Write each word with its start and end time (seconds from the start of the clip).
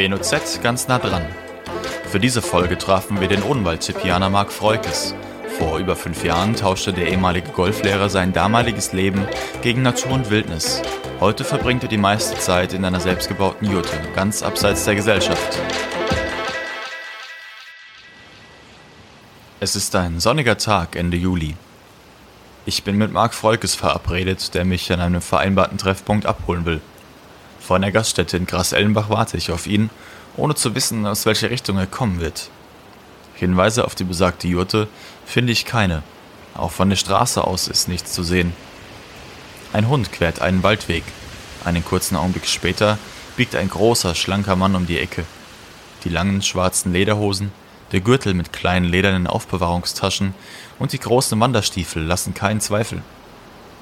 WNOZ 0.00 0.62
ganz 0.62 0.88
nah 0.88 0.98
dran. 0.98 1.26
Für 2.10 2.18
diese 2.18 2.40
Folge 2.40 2.78
trafen 2.78 3.20
wir 3.20 3.28
den 3.28 3.42
Odenwald-Tipianer 3.42 4.30
Marc 4.30 4.50
Freukes. 4.50 5.14
Vor 5.58 5.76
über 5.76 5.94
fünf 5.94 6.24
Jahren 6.24 6.56
tauschte 6.56 6.94
der 6.94 7.08
ehemalige 7.08 7.50
Golflehrer 7.50 8.08
sein 8.08 8.32
damaliges 8.32 8.94
Leben 8.94 9.28
gegen 9.60 9.82
Natur 9.82 10.12
und 10.12 10.30
Wildnis. 10.30 10.80
Heute 11.20 11.44
verbringt 11.44 11.82
er 11.82 11.90
die 11.90 11.98
meiste 11.98 12.38
Zeit 12.38 12.72
in 12.72 12.86
einer 12.86 12.98
selbstgebauten 12.98 13.70
Jurte, 13.70 13.94
ganz 14.14 14.42
abseits 14.42 14.86
der 14.86 14.94
Gesellschaft. 14.94 15.58
Es 19.60 19.76
ist 19.76 19.94
ein 19.96 20.18
sonniger 20.18 20.56
Tag 20.56 20.96
Ende 20.96 21.18
Juli. 21.18 21.56
Ich 22.64 22.84
bin 22.84 22.96
mit 22.96 23.12
Marc 23.12 23.34
Freukes 23.34 23.74
verabredet, 23.74 24.54
der 24.54 24.64
mich 24.64 24.90
an 24.94 25.00
einem 25.00 25.20
vereinbarten 25.20 25.76
Treffpunkt 25.76 26.24
abholen 26.24 26.64
will. 26.64 26.80
Vor 27.70 27.76
einer 27.76 27.92
Gaststätte 27.92 28.36
in 28.36 28.46
Gras-Ellenbach 28.46 29.10
warte 29.10 29.36
ich 29.36 29.52
auf 29.52 29.68
ihn, 29.68 29.90
ohne 30.36 30.56
zu 30.56 30.74
wissen, 30.74 31.06
aus 31.06 31.24
welcher 31.24 31.50
Richtung 31.50 31.78
er 31.78 31.86
kommen 31.86 32.18
wird. 32.18 32.50
Hinweise 33.36 33.84
auf 33.84 33.94
die 33.94 34.02
besagte 34.02 34.48
Jurte 34.48 34.88
finde 35.24 35.52
ich 35.52 35.66
keine. 35.66 36.02
Auch 36.56 36.72
von 36.72 36.90
der 36.90 36.96
Straße 36.96 37.44
aus 37.44 37.68
ist 37.68 37.86
nichts 37.86 38.12
zu 38.12 38.24
sehen. 38.24 38.54
Ein 39.72 39.88
Hund 39.88 40.10
quert 40.10 40.42
einen 40.42 40.64
Waldweg. 40.64 41.04
Einen 41.64 41.84
kurzen 41.84 42.16
Augenblick 42.16 42.48
später 42.48 42.98
biegt 43.36 43.54
ein 43.54 43.70
großer, 43.70 44.16
schlanker 44.16 44.56
Mann 44.56 44.74
um 44.74 44.86
die 44.86 44.98
Ecke. 44.98 45.24
Die 46.02 46.08
langen 46.08 46.42
schwarzen 46.42 46.92
Lederhosen, 46.92 47.52
der 47.92 48.00
Gürtel 48.00 48.34
mit 48.34 48.52
kleinen 48.52 48.86
ledernen 48.86 49.28
Aufbewahrungstaschen 49.28 50.34
und 50.80 50.92
die 50.92 50.98
großen 50.98 51.38
Wanderstiefel 51.38 52.02
lassen 52.02 52.34
keinen 52.34 52.60
Zweifel. 52.60 53.00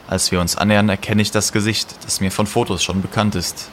Als 0.06 0.30
wir 0.30 0.42
uns 0.42 0.56
annähern, 0.56 0.90
erkenne 0.90 1.22
ich 1.22 1.30
das 1.30 1.52
Gesicht, 1.52 1.94
das 2.04 2.20
mir 2.20 2.30
von 2.30 2.46
Fotos 2.46 2.84
schon 2.84 3.00
bekannt 3.00 3.34
ist. 3.34 3.70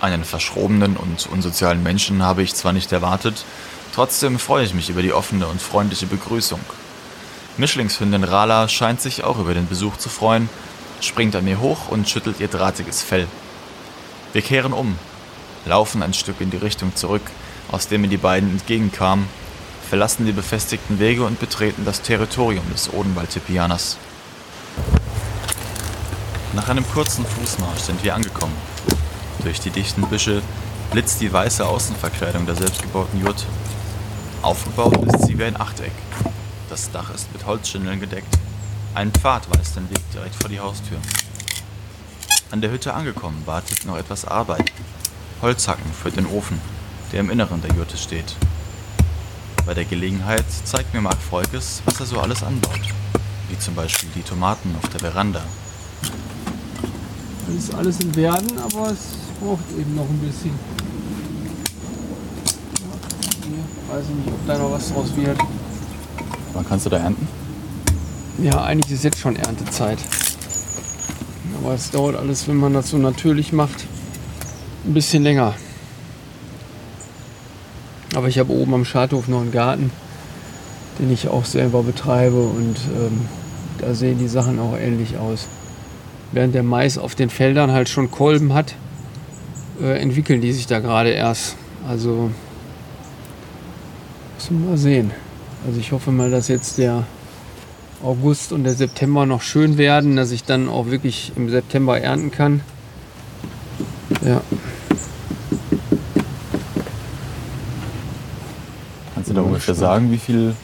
Einen 0.00 0.24
verschrobenen 0.24 0.96
und 0.96 1.26
unsozialen 1.26 1.82
Menschen 1.82 2.22
habe 2.22 2.42
ich 2.42 2.54
zwar 2.54 2.72
nicht 2.72 2.92
erwartet, 2.92 3.44
trotzdem 3.94 4.38
freue 4.38 4.64
ich 4.64 4.74
mich 4.74 4.90
über 4.90 5.02
die 5.02 5.12
offene 5.12 5.46
und 5.46 5.60
freundliche 5.60 6.06
Begrüßung. 6.06 6.60
Mischlingshündin 7.56 8.24
Rala 8.24 8.68
scheint 8.68 9.00
sich 9.00 9.24
auch 9.24 9.38
über 9.38 9.54
den 9.54 9.66
Besuch 9.66 9.96
zu 9.96 10.10
freuen, 10.10 10.50
springt 11.00 11.34
an 11.34 11.44
mir 11.44 11.60
hoch 11.60 11.88
und 11.88 12.08
schüttelt 12.08 12.40
ihr 12.40 12.48
drahtiges 12.48 13.02
Fell. 13.02 13.26
Wir 14.34 14.42
kehren 14.42 14.74
um, 14.74 14.98
laufen 15.64 16.02
ein 16.02 16.12
Stück 16.12 16.42
in 16.42 16.50
die 16.50 16.58
Richtung 16.58 16.94
zurück, 16.94 17.22
aus 17.72 17.88
dem 17.88 18.02
mir 18.02 18.08
die 18.08 18.18
beiden 18.18 18.50
entgegenkamen, 18.50 19.26
verlassen 19.88 20.26
die 20.26 20.32
befestigten 20.32 20.98
Wege 20.98 21.24
und 21.24 21.40
betreten 21.40 21.86
das 21.86 22.02
Territorium 22.02 22.64
des 22.72 22.92
Odenwald-Tipianers. 22.92 23.96
Nach 26.52 26.68
einem 26.68 26.86
kurzen 26.90 27.24
Fußmarsch 27.24 27.80
sind 27.80 28.04
wir 28.04 28.14
angekommen. 28.14 28.54
Durch 29.46 29.60
die 29.60 29.70
dichten 29.70 30.02
Büsche 30.08 30.42
blitzt 30.90 31.20
die 31.20 31.32
weiße 31.32 31.64
Außenverkleidung 31.64 32.46
der 32.46 32.56
selbstgebauten 32.56 33.20
Jurte. 33.20 33.44
Aufgebaut 34.42 35.04
ist 35.04 35.24
sie 35.24 35.38
wie 35.38 35.44
ein 35.44 35.60
Achteck. 35.60 35.92
Das 36.68 36.90
Dach 36.90 37.14
ist 37.14 37.32
mit 37.32 37.46
Holzschindeln 37.46 38.00
gedeckt. 38.00 38.36
Ein 38.96 39.12
Pfad 39.12 39.48
weist 39.56 39.76
den 39.76 39.88
Weg 39.88 40.00
direkt 40.12 40.34
vor 40.34 40.50
die 40.50 40.58
Haustür. 40.58 40.98
An 42.50 42.60
der 42.60 42.72
Hütte 42.72 42.92
angekommen 42.92 43.40
wartet 43.46 43.86
noch 43.86 43.96
etwas 43.96 44.24
Arbeit. 44.24 44.72
Holzhacken 45.40 45.92
für 45.92 46.10
den 46.10 46.26
Ofen, 46.26 46.60
der 47.12 47.20
im 47.20 47.30
Inneren 47.30 47.62
der 47.62 47.70
Jurte 47.70 47.96
steht. 47.96 48.34
Bei 49.64 49.74
der 49.74 49.84
Gelegenheit 49.84 50.44
zeigt 50.64 50.92
mir 50.92 51.02
Marc 51.02 51.22
Freukes, 51.22 51.82
was 51.84 52.00
er 52.00 52.06
so 52.06 52.18
alles 52.18 52.42
anbaut. 52.42 52.80
Wie 53.48 53.58
zum 53.60 53.76
Beispiel 53.76 54.08
die 54.16 54.22
Tomaten 54.22 54.74
auf 54.82 54.88
der 54.88 54.98
Veranda 54.98 55.42
das 57.46 57.56
ist 57.56 57.74
alles 57.74 58.00
im 58.00 58.14
Werden, 58.16 58.58
aber 58.58 58.90
es 58.90 59.25
braucht 59.36 59.64
eben 59.78 59.94
noch 59.94 60.08
ein 60.08 60.18
bisschen. 60.18 60.52
Ja, 63.42 63.94
weiß 63.94 64.04
ich 64.04 64.14
nicht, 64.14 64.28
ob 64.28 64.46
da 64.46 64.58
noch 64.58 64.72
was 64.72 64.92
draus 64.92 65.16
wird. 65.16 65.38
Wann 66.52 66.68
kannst 66.68 66.86
du 66.86 66.90
da 66.90 66.98
ernten? 66.98 67.28
Ja, 68.42 68.64
eigentlich 68.64 68.92
ist 68.92 69.04
jetzt 69.04 69.18
schon 69.18 69.36
Erntezeit. 69.36 69.98
Aber 71.62 71.74
es 71.74 71.90
dauert 71.90 72.16
alles, 72.16 72.46
wenn 72.48 72.56
man 72.56 72.74
das 72.74 72.90
so 72.90 72.98
natürlich 72.98 73.52
macht, 73.52 73.86
ein 74.84 74.94
bisschen 74.94 75.22
länger. 75.22 75.54
Aber 78.14 78.28
ich 78.28 78.38
habe 78.38 78.52
oben 78.52 78.74
am 78.74 78.84
Schadhof 78.84 79.28
noch 79.28 79.40
einen 79.40 79.52
Garten, 79.52 79.90
den 80.98 81.12
ich 81.12 81.28
auch 81.28 81.44
selber 81.44 81.82
betreibe 81.82 82.42
und 82.42 82.76
ähm, 82.96 83.26
da 83.78 83.94
sehen 83.94 84.18
die 84.18 84.28
Sachen 84.28 84.58
auch 84.58 84.76
ähnlich 84.76 85.18
aus 85.18 85.48
während 86.32 86.54
der 86.54 86.62
Mais 86.62 86.98
auf 86.98 87.14
den 87.14 87.30
Feldern 87.30 87.72
halt 87.72 87.88
schon 87.88 88.10
Kolben 88.10 88.54
hat, 88.54 88.74
äh, 89.80 89.98
entwickeln 89.98 90.40
die 90.40 90.52
sich 90.52 90.66
da 90.66 90.80
gerade 90.80 91.10
erst. 91.10 91.56
Also 91.88 92.30
müssen 94.34 94.62
wir 94.62 94.70
mal 94.70 94.78
sehen. 94.78 95.10
Also 95.66 95.80
ich 95.80 95.92
hoffe 95.92 96.10
mal, 96.10 96.30
dass 96.30 96.48
jetzt 96.48 96.78
der 96.78 97.04
August 98.02 98.52
und 98.52 98.64
der 98.64 98.74
September 98.74 99.26
noch 99.26 99.42
schön 99.42 99.78
werden, 99.78 100.16
dass 100.16 100.30
ich 100.30 100.44
dann 100.44 100.68
auch 100.68 100.86
wirklich 100.86 101.32
im 101.36 101.48
September 101.48 102.00
ernten 102.00 102.30
kann. 102.30 102.60
Ja. 104.24 104.40
Kannst 109.14 109.30
du 109.30 109.34
da 109.34 109.40
ungefähr 109.40 109.74
sagen, 109.74 110.12
wie 110.12 110.18
viel, 110.18 110.54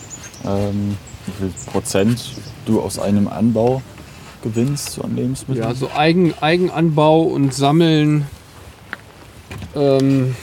ähm, 0.44 0.96
wie 1.26 1.32
viel 1.32 1.52
Prozent 1.66 2.36
du 2.66 2.80
aus 2.80 2.98
einem 2.98 3.28
Anbau 3.28 3.82
gewinnst 4.42 4.90
so 4.90 5.02
an 5.02 5.16
Lebensmitteln? 5.16 5.66
Ja, 5.66 5.74
so 5.74 5.90
Eigen, 5.96 6.34
Eigenanbau 6.40 7.22
und 7.22 7.54
Sammeln 7.54 8.26
ähm, 9.74 10.34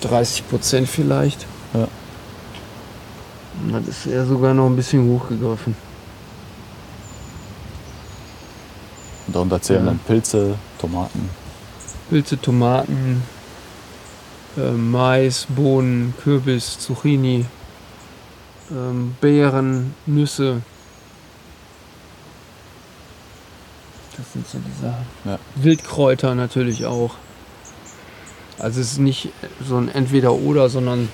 30 0.00 0.48
Prozent 0.48 0.88
vielleicht. 0.88 1.46
Ja. 1.74 1.88
Das 3.72 3.88
ist 3.88 4.06
eher 4.06 4.24
sogar 4.26 4.54
noch 4.54 4.66
ein 4.66 4.76
bisschen 4.76 5.06
hochgegriffen. 5.08 5.76
Und 9.26 9.36
darunter 9.36 9.60
zählen 9.60 9.84
ja. 9.84 9.90
dann 9.90 9.98
Pilze, 10.00 10.56
Tomaten. 10.78 11.30
Pilze, 12.08 12.40
Tomaten, 12.40 13.22
äh, 14.56 14.72
Mais, 14.72 15.46
Bohnen, 15.48 16.14
Kürbis, 16.22 16.78
Zucchini, 16.78 17.44
ähm, 18.70 19.16
Beeren, 19.20 19.94
Nüsse. 20.06 20.62
Das 24.16 24.32
sind 24.32 24.48
so 24.48 24.58
die 24.58 24.82
Sachen. 24.82 25.06
Ja. 25.24 25.38
Wildkräuter 25.54 26.34
natürlich 26.34 26.86
auch. 26.86 27.14
Also 28.60 28.80
es 28.80 28.92
ist 28.92 28.98
nicht 28.98 29.30
so 29.66 29.76
ein 29.76 29.88
Entweder-Oder, 29.88 30.68
sondern 30.68 31.08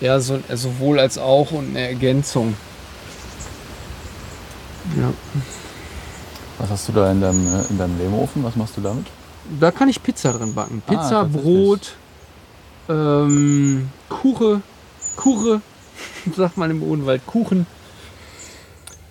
eher 0.00 0.20
so 0.20 0.38
sowohl 0.52 0.98
als 0.98 1.18
auch 1.18 1.52
und 1.52 1.70
eine 1.70 1.88
Ergänzung. 1.88 2.54
Ja. 4.98 5.12
Was 6.58 6.70
hast 6.70 6.88
du 6.88 6.92
da 6.92 7.10
in 7.10 7.20
deinem, 7.20 7.46
äh, 7.46 7.64
in 7.70 7.78
deinem 7.78 7.98
Lehmofen? 7.98 8.44
Was 8.44 8.56
machst 8.56 8.76
du 8.76 8.80
damit? 8.80 9.06
Da 9.60 9.70
kann 9.70 9.88
ich 9.88 10.02
Pizza 10.02 10.32
drin 10.32 10.54
backen. 10.54 10.82
Ah, 10.86 10.90
Pizza, 10.90 11.20
ah, 11.20 11.24
Brot, 11.24 11.94
ähm, 12.88 13.90
Kuche, 14.08 14.60
Kuche, 15.16 15.60
sagt 16.36 16.56
man 16.56 16.70
im 16.70 16.82
Odenwald, 16.82 17.26
Kuchen. 17.26 17.66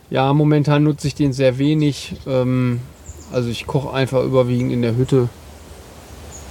Ja, 0.10 0.32
momentan 0.34 0.84
nutze 0.84 1.08
ich 1.08 1.16
den 1.16 1.34
sehr 1.34 1.58
wenig. 1.58 2.16
Ähm, 2.28 2.82
also 3.32 3.50
ich 3.50 3.66
koche 3.66 3.94
einfach 3.94 4.24
überwiegend 4.24 4.72
in 4.72 4.82
der 4.82 4.96
Hütte. 4.96 5.30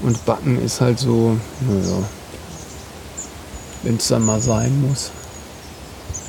Und 0.02 0.24
Backen 0.26 0.60
ist 0.60 0.80
halt 0.80 0.98
so, 0.98 1.36
naja, 1.60 2.02
wenn 3.82 3.96
es 3.96 4.08
dann 4.08 4.24
mal 4.24 4.40
sein 4.40 4.80
muss. 4.88 5.10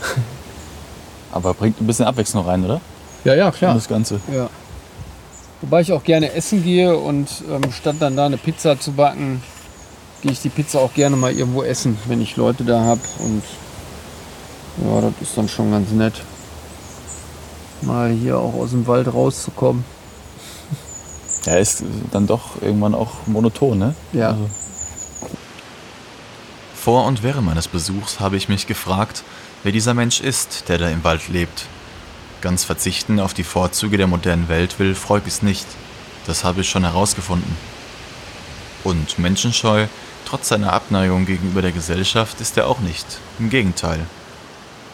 Aber 1.31 1.53
bringt 1.53 1.81
ein 1.81 1.87
bisschen 1.87 2.05
Abwechslung 2.05 2.45
rein, 2.45 2.63
oder? 2.63 2.81
Ja, 3.23 3.33
ja, 3.33 3.51
klar. 3.51 3.71
Und 3.71 3.77
das 3.77 3.87
Ganze. 3.87 4.19
Ja. 4.31 4.49
Wobei 5.61 5.81
ich 5.81 5.91
auch 5.91 6.03
gerne 6.03 6.33
essen 6.33 6.63
gehe 6.63 6.95
und 6.95 7.29
ähm, 7.49 7.71
statt 7.71 7.95
dann 7.99 8.15
da 8.15 8.25
eine 8.25 8.37
Pizza 8.37 8.79
zu 8.79 8.91
backen, 8.91 9.41
gehe 10.21 10.33
ich 10.33 10.41
die 10.41 10.49
Pizza 10.49 10.79
auch 10.79 10.93
gerne 10.93 11.15
mal 11.15 11.31
irgendwo 11.31 11.63
essen, 11.63 11.97
wenn 12.07 12.21
ich 12.21 12.35
Leute 12.35 12.63
da 12.63 12.81
habe. 12.81 13.01
Und 13.19 13.43
ja, 14.85 15.01
das 15.01 15.13
ist 15.21 15.37
dann 15.37 15.47
schon 15.47 15.71
ganz 15.71 15.89
nett, 15.91 16.21
mal 17.81 18.11
hier 18.11 18.37
auch 18.37 18.53
aus 18.55 18.71
dem 18.71 18.85
Wald 18.87 19.13
rauszukommen. 19.13 19.85
Ja, 21.45 21.57
ist 21.57 21.83
dann 22.11 22.27
doch 22.27 22.61
irgendwann 22.61 22.95
auch 22.95 23.27
monoton, 23.27 23.77
ne? 23.77 23.95
Ja. 24.13 24.29
Also. 24.29 24.49
Vor 26.75 27.05
und 27.05 27.23
während 27.23 27.45
meines 27.45 27.67
Besuchs 27.67 28.19
habe 28.19 28.37
ich 28.37 28.49
mich 28.49 28.67
gefragt, 28.67 29.23
wer 29.63 29.71
dieser 29.71 29.93
Mensch 29.93 30.21
ist, 30.21 30.69
der 30.69 30.77
da 30.77 30.89
im 30.89 31.03
Wald 31.03 31.29
lebt. 31.29 31.65
Ganz 32.41 32.63
verzichten 32.63 33.19
auf 33.19 33.33
die 33.33 33.45
Vorzüge 33.45 33.97
der 33.97 34.07
modernen 34.07 34.49
Welt 34.49 34.79
will 34.79 34.95
Freukes 34.95 35.41
nicht. 35.41 35.65
Das 36.27 36.43
habe 36.43 36.61
ich 36.61 36.69
schon 36.69 36.83
herausgefunden. 36.83 37.55
Und 38.83 39.17
menschenscheu, 39.17 39.87
trotz 40.25 40.49
seiner 40.49 40.73
Abneigung 40.73 41.25
gegenüber 41.25 41.61
der 41.61 41.71
Gesellschaft, 41.71 42.41
ist 42.41 42.57
er 42.57 42.67
auch 42.67 42.79
nicht. 42.79 43.05
Im 43.39 43.49
Gegenteil. 43.49 44.05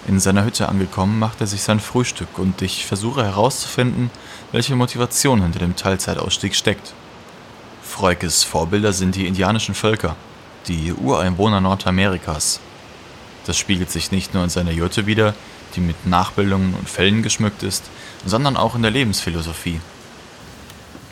In 0.07 0.19
seiner 0.19 0.45
Hütte 0.45 0.69
angekommen, 0.69 1.19
macht 1.19 1.41
er 1.41 1.47
sich 1.47 1.61
sein 1.61 1.79
Frühstück 1.79 2.37
und 2.37 2.61
ich 2.61 2.85
versuche 2.85 3.23
herauszufinden, 3.23 4.09
welche 4.51 4.75
Motivation 4.75 5.41
hinter 5.41 5.59
dem 5.59 5.75
Teilzeitausstieg 5.75 6.55
steckt. 6.55 6.93
Freukes 7.83 8.43
Vorbilder 8.43 8.93
sind 8.93 9.15
die 9.15 9.27
indianischen 9.27 9.75
Völker, 9.75 10.15
die 10.67 10.93
Ureinwohner 10.93 11.61
Nordamerikas. 11.61 12.59
Das 13.45 13.57
spiegelt 13.57 13.91
sich 13.91 14.11
nicht 14.11 14.33
nur 14.33 14.43
in 14.43 14.49
seiner 14.49 14.71
Jurte 14.71 15.05
wider, 15.05 15.33
die 15.75 15.81
mit 15.81 16.07
Nachbildungen 16.07 16.73
und 16.73 16.89
Fällen 16.89 17.23
geschmückt 17.23 17.63
ist, 17.63 17.83
sondern 18.25 18.57
auch 18.57 18.75
in 18.75 18.81
der 18.81 18.91
Lebensphilosophie. 18.91 19.79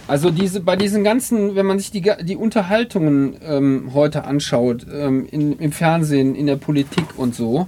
Also 0.08 0.32
diese, 0.32 0.62
bei 0.62 0.78
diesen 0.78 1.04
ganzen, 1.04 1.56
wenn 1.56 1.66
man 1.66 1.80
sich 1.80 1.92
die, 1.92 2.10
die 2.22 2.38
Unterhaltungen 2.38 3.36
ähm, 3.42 3.92
heute 3.94 4.24
anschaut, 4.24 4.86
ähm, 4.92 5.28
in, 5.30 5.60
im 5.60 5.74
Fernsehen, 5.74 6.34
in 6.34 6.48
der 6.48 6.56
Politik 6.56 7.18
und 7.18 7.36
so, 7.36 7.68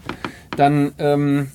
dann, 0.60 0.94
ähm, 0.98 1.52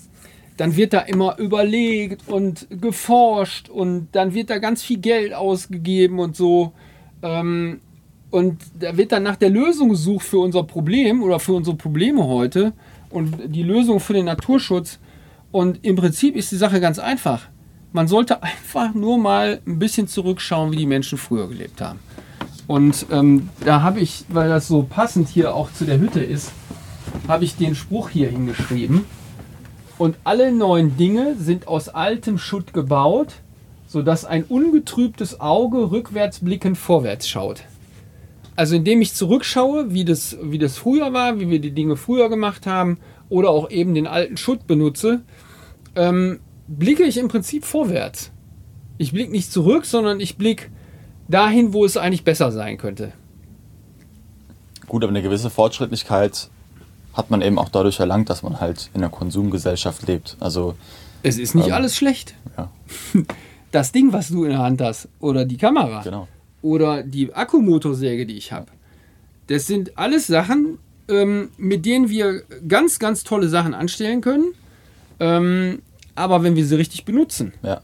dann 0.57 0.77
wird 0.77 0.93
da 0.93 1.01
immer 1.01 1.39
überlegt 1.39 2.29
und 2.29 2.67
geforscht 2.71 3.69
und 3.69 4.09
dann 4.13 4.35
wird 4.35 4.51
da 4.51 4.59
ganz 4.59 4.83
viel 4.83 4.99
Geld 4.99 5.35
ausgegeben 5.35 6.19
und 6.19 6.37
so. 6.37 6.73
Ähm, 7.23 7.81
und 8.31 8.61
da 8.79 8.97
wird 8.97 9.13
dann 9.13 9.23
nach 9.23 9.37
der 9.37 9.51
Lösung 9.51 9.91
gesucht 9.91 10.27
für 10.27 10.39
unser 10.39 10.65
Problem 10.65 11.23
oder 11.23 11.39
für 11.39 11.53
unsere 11.53 11.77
Probleme 11.77 12.27
heute 12.27 12.73
und 13.11 13.35
die 13.47 13.63
Lösung 13.63 14.01
für 14.01 14.15
den 14.15 14.25
Naturschutz. 14.25 14.99
Und 15.53 15.85
im 15.85 15.95
Prinzip 15.95 16.35
ist 16.35 16.51
die 16.51 16.57
Sache 16.57 16.81
ganz 16.81 16.99
einfach 16.99 17.49
man 17.95 18.09
sollte 18.09 18.43
einfach 18.43 18.93
nur 18.93 19.19
mal 19.19 19.61
ein 19.67 19.79
bisschen 19.79 20.09
zurückschauen, 20.09 20.73
wie 20.73 20.77
die 20.77 20.87
Menschen 20.87 21.17
früher 21.17 21.49
gelebt 21.49 21.81
haben. 21.81 22.01
Und 22.67 23.07
ähm, 23.11 23.49
da 23.65 23.83
habe 23.83 24.01
ich, 24.01 24.25
weil 24.29 24.49
das 24.49 24.67
so 24.67 24.83
passend 24.83 25.29
hier 25.29 25.55
auch 25.55 25.73
zu 25.73 25.85
der 25.85 26.01
Hütte 26.01 26.21
ist, 26.21 26.51
habe 27.29 27.45
ich 27.45 27.57
den 27.57 27.75
Spruch 27.75 28.11
hier 28.11 28.29
hingeschrieben. 28.29 29.05
Und 29.99 30.17
alle 30.25 30.53
neuen 30.53 30.97
Dinge 30.97 31.37
sind 31.37 31.69
aus 31.69 31.89
altem 31.89 32.39
Schutt 32.39 32.73
gebaut, 32.73 33.35
sodass 33.87 34.25
ein 34.25 34.45
ungetrübtes 34.45 35.41
Auge 35.41 35.91
rückwärts 35.91 36.41
blickend 36.41 36.77
vorwärts 36.77 37.29
schaut. 37.29 37.63
Also 38.57 38.77
indem 38.77 39.01
ich 39.01 39.15
zurückschaue, 39.15 39.93
wie 39.93 40.05
das, 40.05 40.37
wie 40.43 40.59
das 40.59 40.77
früher 40.77 41.13
war, 41.13 41.41
wie 41.41 41.49
wir 41.49 41.61
die 41.61 41.73
Dinge 41.73 41.97
früher 41.97 42.29
gemacht 42.29 42.67
haben, 42.67 42.99
oder 43.29 43.51
auch 43.51 43.71
eben 43.71 43.95
den 43.95 44.07
alten 44.07 44.37
Schutt 44.37 44.67
benutze, 44.67 45.23
ähm, 45.97 46.41
blicke 46.69 47.05
ich 47.05 47.17
im 47.17 47.29
Prinzip 47.29 47.65
vorwärts. 47.65 48.31
Ich 48.99 49.13
blicke 49.13 49.33
nicht 49.33 49.51
zurück, 49.51 49.87
sondern 49.87 50.21
ich 50.21 50.37
blicke 50.37 50.67
dahin, 51.29 51.73
wo 51.73 51.85
es 51.85 51.97
eigentlich 51.97 52.25
besser 52.25 52.53
sein 52.53 52.79
könnte. 52.79 53.13
Gut, 54.87 55.03
aber 55.03 55.11
eine 55.11 55.23
gewisse 55.23 55.51
Fortschrittlichkeit 55.51 56.51
hat 57.15 57.31
man 57.31 57.43
eben 57.43 57.59
auch 57.59 57.69
dadurch 57.69 58.01
erlangt, 58.01 58.29
dass 58.29 58.43
man 58.43 58.61
halt 58.61 58.91
in 58.95 59.01
einer 59.01 59.11
Konsumgesellschaft 59.11 60.07
lebt. 60.07 60.37
Also 60.41 60.75
es 61.23 61.39
ist 61.39 61.55
nicht 61.55 61.69
ähm, 61.69 61.75
alles 61.75 61.97
schlecht. 61.97 62.35
Ja. 62.57 62.71
Das 63.71 63.91
Ding, 63.91 64.13
was 64.13 64.29
du 64.29 64.45
in 64.45 64.51
der 64.51 64.61
Hand 64.61 64.81
hast, 64.81 65.09
oder 65.19 65.45
die 65.45 65.57
Kamera, 65.57 66.01
genau. 66.05 66.29
oder 66.63 67.03
die 67.03 67.35
Akkumotorsäge, 67.35 68.25
die 68.25 68.37
ich 68.37 68.53
habe, 68.53 68.69
das 69.49 69.67
sind 69.67 69.99
alles 69.99 70.29
Sachen, 70.29 70.79
ähm, 71.09 71.51
mit 71.57 71.85
denen 71.85 72.09
wir 72.09 72.45
ganz, 72.69 73.01
ganz 73.01 73.25
tolle 73.25 73.49
Sachen 73.49 73.75
anstellen 73.75 74.21
können. 74.21 74.55
Ähm, 75.19 75.83
aber 76.15 76.45
wenn 76.45 76.55
wir 76.55 76.65
sie 76.65 76.77
richtig 76.77 77.05
benutzen. 77.05 77.53
Ja. 77.65 77.81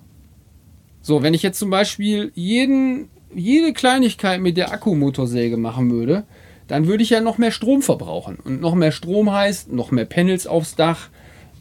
So, 1.03 1.25
wenn 1.25 1.35
ich 1.35 1.43
jetzt 1.43 1.59
zum 1.59 1.71
Beispiel 1.71 2.31
jeden, 2.37 3.09
jede 3.35 3.73
Kleinigkeit 3.73 4.41
mit 4.41 4.57
der 4.57 4.73
Akkumotorsäge 4.73 5.57
machen 5.57 5.91
würde, 5.91 6.25
dann 6.71 6.87
würde 6.87 7.03
ich 7.03 7.11
ja 7.11 7.21
noch 7.21 7.37
mehr 7.37 7.51
Strom 7.51 7.83
verbrauchen. 7.83 8.39
Und 8.45 8.61
noch 8.61 8.77
mehr 8.77 8.93
Strom 8.93 9.33
heißt, 9.33 9.73
noch 9.73 9.91
mehr 9.91 10.05
Panels 10.05 10.47
aufs 10.47 10.77
Dach, 10.77 11.09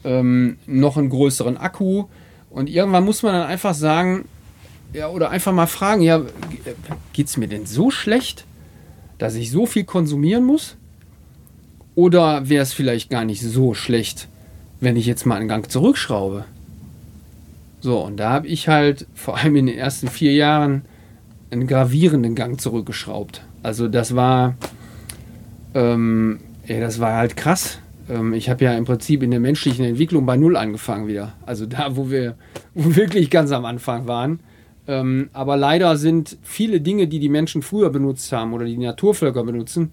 ähm, 0.03 0.57
noch 0.67 0.97
einen 0.97 1.09
größeren 1.09 1.57
Akku. 1.57 2.05
Und 2.51 2.69
irgendwann 2.69 3.05
muss 3.05 3.23
man 3.23 3.33
dann 3.33 3.47
einfach 3.47 3.73
sagen, 3.73 4.25
ja, 4.93 5.09
oder 5.09 5.31
einfach 5.31 5.51
mal 5.51 5.65
fragen, 5.65 6.03
ja, 6.03 6.21
geht 7.13 7.27
es 7.27 7.37
mir 7.37 7.47
denn 7.47 7.65
so 7.65 7.89
schlecht, 7.89 8.45
dass 9.17 9.33
ich 9.33 9.49
so 9.49 9.65
viel 9.65 9.83
konsumieren 9.83 10.45
muss? 10.45 10.77
Oder 11.95 12.47
wäre 12.47 12.61
es 12.61 12.73
vielleicht 12.73 13.09
gar 13.09 13.25
nicht 13.25 13.41
so 13.41 13.73
schlecht, 13.73 14.27
wenn 14.79 14.95
ich 14.95 15.07
jetzt 15.07 15.25
mal 15.25 15.37
einen 15.37 15.47
Gang 15.47 15.69
zurückschraube? 15.71 16.45
So, 17.81 17.99
und 17.99 18.17
da 18.17 18.29
habe 18.29 18.47
ich 18.47 18.67
halt 18.67 19.07
vor 19.15 19.37
allem 19.37 19.55
in 19.55 19.65
den 19.65 19.77
ersten 19.77 20.07
vier 20.07 20.33
Jahren 20.33 20.83
einen 21.49 21.65
gravierenden 21.65 22.35
Gang 22.35 22.61
zurückgeschraubt. 22.61 23.41
Also 23.63 23.87
das 23.87 24.15
war, 24.15 24.55
ähm, 25.73 26.39
ja, 26.65 26.79
das 26.79 26.99
war 26.99 27.13
halt 27.13 27.37
krass. 27.37 27.79
Ähm, 28.09 28.33
ich 28.33 28.49
habe 28.49 28.63
ja 28.63 28.73
im 28.73 28.85
Prinzip 28.85 29.23
in 29.23 29.31
der 29.31 29.39
menschlichen 29.39 29.85
Entwicklung 29.85 30.25
bei 30.25 30.37
Null 30.37 30.57
angefangen 30.57 31.07
wieder. 31.07 31.33
Also 31.45 31.65
da, 31.65 31.95
wo 31.95 32.09
wir, 32.09 32.35
wirklich 32.73 33.29
ganz 33.29 33.51
am 33.51 33.65
Anfang 33.65 34.07
waren. 34.07 34.39
Ähm, 34.87 35.29
aber 35.33 35.57
leider 35.57 35.97
sind 35.97 36.37
viele 36.41 36.81
Dinge, 36.81 37.07
die 37.07 37.19
die 37.19 37.29
Menschen 37.29 37.61
früher 37.61 37.89
benutzt 37.89 38.31
haben 38.31 38.53
oder 38.53 38.65
die 38.65 38.77
Naturvölker 38.77 39.43
benutzen, 39.43 39.91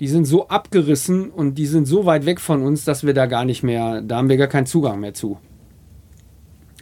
die 0.00 0.08
sind 0.08 0.24
so 0.24 0.48
abgerissen 0.48 1.30
und 1.30 1.58
die 1.58 1.66
sind 1.66 1.86
so 1.86 2.06
weit 2.06 2.26
weg 2.26 2.40
von 2.40 2.62
uns, 2.62 2.84
dass 2.84 3.04
wir 3.04 3.14
da 3.14 3.26
gar 3.26 3.44
nicht 3.44 3.62
mehr, 3.62 4.00
da 4.00 4.16
haben 4.16 4.28
wir 4.28 4.36
gar 4.36 4.48
keinen 4.48 4.66
Zugang 4.66 5.00
mehr 5.00 5.14
zu 5.14 5.38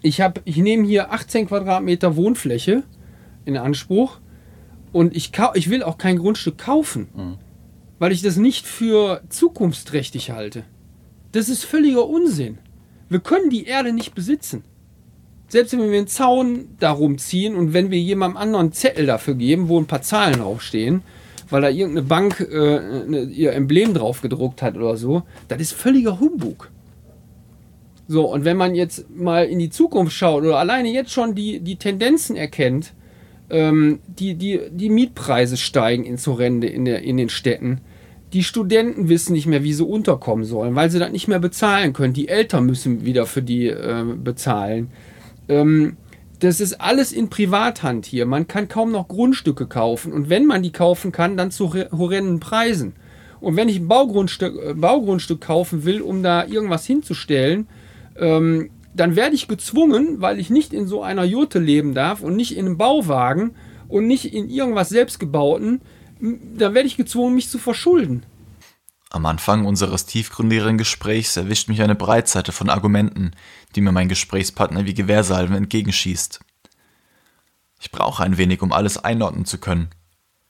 ich 0.02 0.20
habe, 0.20 0.40
ich 0.44 0.56
nehme 0.56 0.86
hier 0.86 1.12
18 1.12 1.48
Quadratmeter 1.48 2.16
Wohnfläche 2.16 2.82
in 3.44 3.56
Anspruch 3.56 4.18
und 4.92 5.14
ich, 5.14 5.32
ich 5.54 5.70
will 5.70 5.82
auch 5.82 5.98
kein 5.98 6.18
Grundstück 6.18 6.58
kaufen, 6.58 7.08
mhm. 7.14 7.38
Weil 8.00 8.10
ich 8.10 8.22
das 8.22 8.36
nicht 8.36 8.66
für 8.66 9.22
zukunftsträchtig 9.28 10.32
halte. 10.32 10.64
Das 11.30 11.48
ist 11.48 11.64
völliger 11.64 12.08
Unsinn. 12.08 12.58
Wir 13.08 13.20
können 13.20 13.50
die 13.50 13.66
Erde 13.66 13.92
nicht 13.92 14.14
besitzen. 14.14 14.64
Selbst 15.48 15.72
wenn 15.72 15.90
wir 15.90 15.98
einen 15.98 16.06
Zaun 16.08 16.68
darum 16.80 17.18
ziehen 17.18 17.54
und 17.54 17.72
wenn 17.72 17.90
wir 17.90 17.98
jemandem 17.98 18.38
anderen 18.38 18.72
Zettel 18.72 19.04
dafür 19.04 19.34
geben, 19.34 19.68
wo 19.68 19.78
ein 19.78 19.86
paar 19.86 20.02
Zahlen 20.02 20.38
draufstehen, 20.38 21.02
weil 21.50 21.60
da 21.60 21.68
irgendeine 21.68 22.06
Bank 22.06 22.40
äh, 22.40 23.24
ihr 23.24 23.52
Emblem 23.52 23.92
drauf 23.92 24.22
gedruckt 24.22 24.62
hat 24.62 24.76
oder 24.76 24.96
so, 24.96 25.22
das 25.48 25.60
ist 25.60 25.72
völliger 25.72 26.20
Humbug. 26.20 26.70
So, 28.08 28.32
und 28.32 28.44
wenn 28.44 28.56
man 28.56 28.74
jetzt 28.74 29.10
mal 29.10 29.44
in 29.44 29.58
die 29.58 29.70
Zukunft 29.70 30.14
schaut 30.14 30.42
oder 30.42 30.58
alleine 30.58 30.90
jetzt 30.90 31.12
schon 31.12 31.34
die, 31.34 31.60
die 31.60 31.76
Tendenzen 31.76 32.34
erkennt, 32.34 32.92
ähm, 33.50 33.98
die, 34.06 34.36
die, 34.36 34.60
die 34.70 34.88
Mietpreise 34.88 35.56
steigen 35.56 36.04
ins 36.04 36.26
Horrende 36.26 36.68
in, 36.68 36.84
der, 36.84 37.02
in 37.02 37.18
den 37.18 37.28
Städten. 37.28 37.80
Die 38.32 38.44
Studenten 38.44 39.08
wissen 39.08 39.32
nicht 39.32 39.46
mehr, 39.46 39.64
wie 39.64 39.72
sie 39.72 39.84
unterkommen 39.84 40.44
sollen, 40.44 40.74
weil 40.76 40.90
sie 40.90 40.98
das 40.98 41.10
nicht 41.10 41.26
mehr 41.26 41.40
bezahlen 41.40 41.92
können. 41.92 42.12
Die 42.12 42.28
Eltern 42.28 42.64
müssen 42.64 43.04
wieder 43.04 43.26
für 43.26 43.42
die 43.42 43.66
äh, 43.66 44.04
bezahlen. 44.22 44.90
Ähm, 45.48 45.96
das 46.38 46.60
ist 46.60 46.80
alles 46.80 47.12
in 47.12 47.28
Privathand 47.28 48.06
hier. 48.06 48.26
Man 48.26 48.48
kann 48.48 48.68
kaum 48.68 48.92
noch 48.92 49.08
Grundstücke 49.08 49.66
kaufen. 49.66 50.12
Und 50.12 50.30
wenn 50.30 50.46
man 50.46 50.62
die 50.62 50.72
kaufen 50.72 51.12
kann, 51.12 51.36
dann 51.36 51.50
zu 51.50 51.74
horrenden 51.74 52.40
Preisen. 52.40 52.94
Und 53.40 53.56
wenn 53.56 53.68
ich 53.68 53.78
ein 53.78 53.88
Baugrundstück, 53.88 54.54
äh, 54.62 54.74
Baugrundstück 54.74 55.40
kaufen 55.40 55.84
will, 55.84 56.00
um 56.00 56.22
da 56.22 56.46
irgendwas 56.46 56.86
hinzustellen, 56.86 57.66
ähm, 58.16 58.70
dann 58.94 59.16
werde 59.16 59.34
ich 59.34 59.48
gezwungen, 59.48 60.20
weil 60.20 60.40
ich 60.40 60.50
nicht 60.50 60.72
in 60.72 60.86
so 60.86 61.02
einer 61.02 61.24
Jurte 61.24 61.58
leben 61.58 61.94
darf 61.94 62.22
und 62.22 62.36
nicht 62.36 62.56
in 62.56 62.66
einem 62.66 62.78
Bauwagen 62.78 63.52
und 63.88 64.06
nicht 64.06 64.34
in 64.34 64.48
irgendwas 64.48 64.88
selbstgebauten, 64.88 65.80
dann 66.20 66.74
werde 66.74 66.86
ich 66.86 66.96
gezwungen, 66.96 67.34
mich 67.34 67.48
zu 67.48 67.58
verschulden. 67.58 68.24
Am 69.10 69.26
Anfang 69.26 69.66
unseres 69.66 70.06
tiefgründigeren 70.06 70.78
Gesprächs 70.78 71.36
erwischt 71.36 71.68
mich 71.68 71.82
eine 71.82 71.96
Breitseite 71.96 72.52
von 72.52 72.70
Argumenten, 72.70 73.32
die 73.74 73.80
mir 73.80 73.90
mein 73.90 74.08
Gesprächspartner 74.08 74.86
wie 74.86 74.94
Gewehrsalven 74.94 75.56
entgegenschießt. 75.56 76.40
Ich 77.80 77.90
brauche 77.90 78.22
ein 78.22 78.36
wenig, 78.38 78.62
um 78.62 78.72
alles 78.72 78.98
einordnen 78.98 79.46
zu 79.46 79.58
können. 79.58 79.88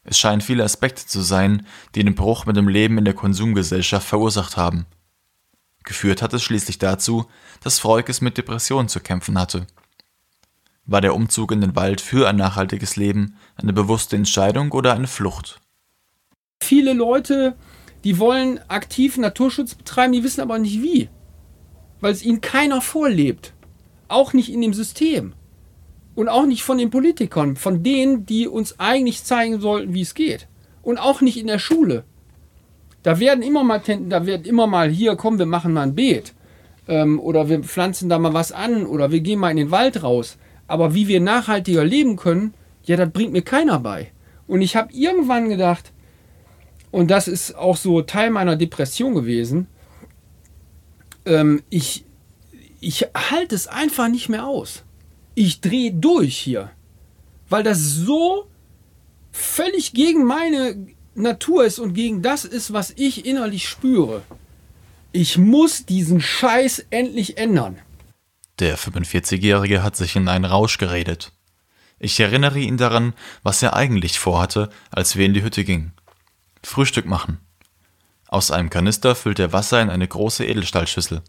Es 0.02 0.18
scheinen 0.18 0.40
viele 0.40 0.64
Aspekte 0.64 1.06
zu 1.06 1.22
sein, 1.22 1.66
die 1.94 2.04
den 2.04 2.14
Bruch 2.14 2.44
mit 2.44 2.56
dem 2.56 2.68
Leben 2.68 2.98
in 2.98 3.04
der 3.04 3.14
Konsumgesellschaft 3.14 4.06
verursacht 4.06 4.56
haben. 4.56 4.86
Geführt 5.84 6.20
hat 6.20 6.34
es 6.34 6.42
schließlich 6.42 6.78
dazu, 6.78 7.26
dass 7.62 7.78
Freukes 7.78 8.20
mit 8.20 8.36
Depressionen 8.36 8.88
zu 8.88 9.00
kämpfen 9.00 9.38
hatte. 9.38 9.66
War 10.86 11.00
der 11.00 11.14
Umzug 11.14 11.52
in 11.52 11.60
den 11.60 11.76
Wald 11.76 12.00
für 12.00 12.28
ein 12.28 12.36
nachhaltiges 12.36 12.96
Leben 12.96 13.36
eine 13.56 13.72
bewusste 13.72 14.16
Entscheidung 14.16 14.72
oder 14.72 14.94
eine 14.94 15.06
Flucht? 15.06 15.60
Viele 16.62 16.92
Leute, 16.92 17.54
die 18.04 18.18
wollen 18.18 18.60
aktiv 18.68 19.16
Naturschutz 19.16 19.74
betreiben, 19.74 20.12
die 20.12 20.24
wissen 20.24 20.40
aber 20.40 20.58
nicht 20.58 20.82
wie. 20.82 21.08
Weil 22.00 22.12
es 22.12 22.24
ihnen 22.24 22.40
keiner 22.40 22.80
vorlebt. 22.80 23.52
Auch 24.08 24.32
nicht 24.32 24.50
in 24.52 24.60
dem 24.60 24.74
System. 24.74 25.34
Und 26.14 26.28
auch 26.28 26.46
nicht 26.46 26.64
von 26.64 26.78
den 26.78 26.90
Politikern, 26.90 27.56
von 27.56 27.82
denen, 27.82 28.26
die 28.26 28.48
uns 28.48 28.80
eigentlich 28.80 29.22
zeigen 29.22 29.60
sollten, 29.60 29.94
wie 29.94 30.00
es 30.00 30.14
geht. 30.14 30.48
Und 30.82 30.98
auch 30.98 31.20
nicht 31.20 31.38
in 31.38 31.46
der 31.46 31.58
Schule. 31.58 32.04
Da 33.02 33.18
werden 33.20 33.42
immer 33.42 33.64
mal, 33.64 33.80
da 34.08 34.26
wird 34.26 34.46
immer 34.46 34.66
mal 34.66 34.90
hier, 34.90 35.16
komm, 35.16 35.38
wir 35.38 35.46
machen 35.46 35.72
mal 35.72 35.82
ein 35.82 35.94
Beet. 35.94 36.34
Ähm, 36.88 37.20
oder 37.20 37.48
wir 37.48 37.62
pflanzen 37.62 38.08
da 38.08 38.18
mal 38.18 38.34
was 38.34 38.52
an 38.52 38.86
oder 38.86 39.12
wir 39.12 39.20
gehen 39.20 39.38
mal 39.38 39.50
in 39.50 39.56
den 39.56 39.70
Wald 39.70 40.02
raus. 40.02 40.36
Aber 40.70 40.94
wie 40.94 41.08
wir 41.08 41.20
nachhaltiger 41.20 41.84
leben 41.84 42.14
können, 42.14 42.54
ja, 42.84 42.96
das 42.96 43.10
bringt 43.10 43.32
mir 43.32 43.42
keiner 43.42 43.80
bei. 43.80 44.12
Und 44.46 44.62
ich 44.62 44.76
habe 44.76 44.92
irgendwann 44.92 45.48
gedacht, 45.48 45.92
und 46.92 47.10
das 47.10 47.26
ist 47.26 47.56
auch 47.56 47.76
so 47.76 48.02
Teil 48.02 48.30
meiner 48.30 48.54
Depression 48.54 49.16
gewesen, 49.16 49.66
ähm, 51.26 51.64
ich, 51.70 52.04
ich 52.78 53.04
halte 53.16 53.56
es 53.56 53.66
einfach 53.66 54.06
nicht 54.06 54.28
mehr 54.28 54.46
aus. 54.46 54.84
Ich 55.34 55.60
drehe 55.60 55.92
durch 55.92 56.38
hier. 56.38 56.70
Weil 57.48 57.64
das 57.64 57.80
so 57.80 58.46
völlig 59.32 59.92
gegen 59.92 60.24
meine 60.24 60.86
Natur 61.16 61.64
ist 61.64 61.80
und 61.80 61.94
gegen 61.94 62.22
das 62.22 62.44
ist, 62.44 62.72
was 62.72 62.92
ich 62.94 63.26
innerlich 63.26 63.68
spüre. 63.68 64.22
Ich 65.10 65.36
muss 65.36 65.84
diesen 65.84 66.20
Scheiß 66.20 66.86
endlich 66.90 67.38
ändern. 67.38 67.78
Der 68.60 68.76
45-Jährige 68.76 69.82
hat 69.82 69.96
sich 69.96 70.16
in 70.16 70.28
einen 70.28 70.44
Rausch 70.44 70.76
geredet. 70.76 71.32
Ich 71.98 72.20
erinnere 72.20 72.58
ihn 72.58 72.76
daran, 72.76 73.14
was 73.42 73.62
er 73.62 73.74
eigentlich 73.74 74.18
vorhatte, 74.18 74.68
als 74.90 75.16
wir 75.16 75.24
in 75.24 75.32
die 75.32 75.42
Hütte 75.42 75.64
gingen. 75.64 75.92
Frühstück 76.62 77.06
machen. 77.06 77.38
Aus 78.28 78.50
einem 78.50 78.68
Kanister 78.68 79.14
füllt 79.14 79.38
er 79.38 79.54
Wasser 79.54 79.80
in 79.80 79.88
eine 79.88 80.06
große 80.06 80.44
Edelstahlschüssel. 80.44 81.22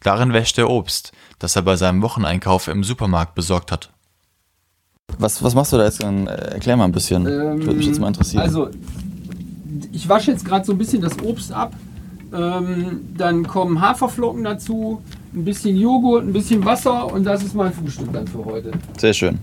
Darin 0.00 0.32
wäscht 0.32 0.58
er 0.58 0.68
Obst, 0.68 1.12
das 1.38 1.54
er 1.54 1.62
bei 1.62 1.76
seinem 1.76 2.02
Wocheneinkauf 2.02 2.66
im 2.66 2.82
Supermarkt 2.82 3.36
besorgt 3.36 3.70
hat. 3.70 3.90
Was, 5.16 5.42
was 5.42 5.54
machst 5.54 5.72
du 5.72 5.78
da 5.78 5.84
jetzt? 5.84 6.02
Erklär 6.02 6.76
mal 6.76 6.84
ein 6.84 6.92
bisschen. 6.92 7.24
Ähm, 7.26 7.64
Würde 7.64 7.74
mich 7.74 7.86
jetzt 7.86 8.00
mal 8.00 8.08
interessieren. 8.08 8.42
Also, 8.42 8.68
ich 9.92 10.08
wasche 10.08 10.32
jetzt 10.32 10.44
gerade 10.44 10.64
so 10.64 10.72
ein 10.72 10.78
bisschen 10.78 11.02
das 11.02 11.18
Obst 11.20 11.52
ab. 11.52 11.72
Ähm, 12.32 13.14
dann 13.16 13.46
kommen 13.46 13.80
Haferflocken 13.80 14.44
dazu, 14.44 15.02
ein 15.34 15.44
bisschen 15.44 15.76
Joghurt, 15.76 16.24
ein 16.24 16.32
bisschen 16.32 16.64
Wasser 16.64 17.12
und 17.12 17.24
das 17.24 17.42
ist 17.42 17.54
mein 17.54 17.72
Frühstück 17.72 18.12
dann 18.12 18.26
für 18.26 18.44
heute. 18.44 18.72
Sehr 18.96 19.12
schön. 19.12 19.38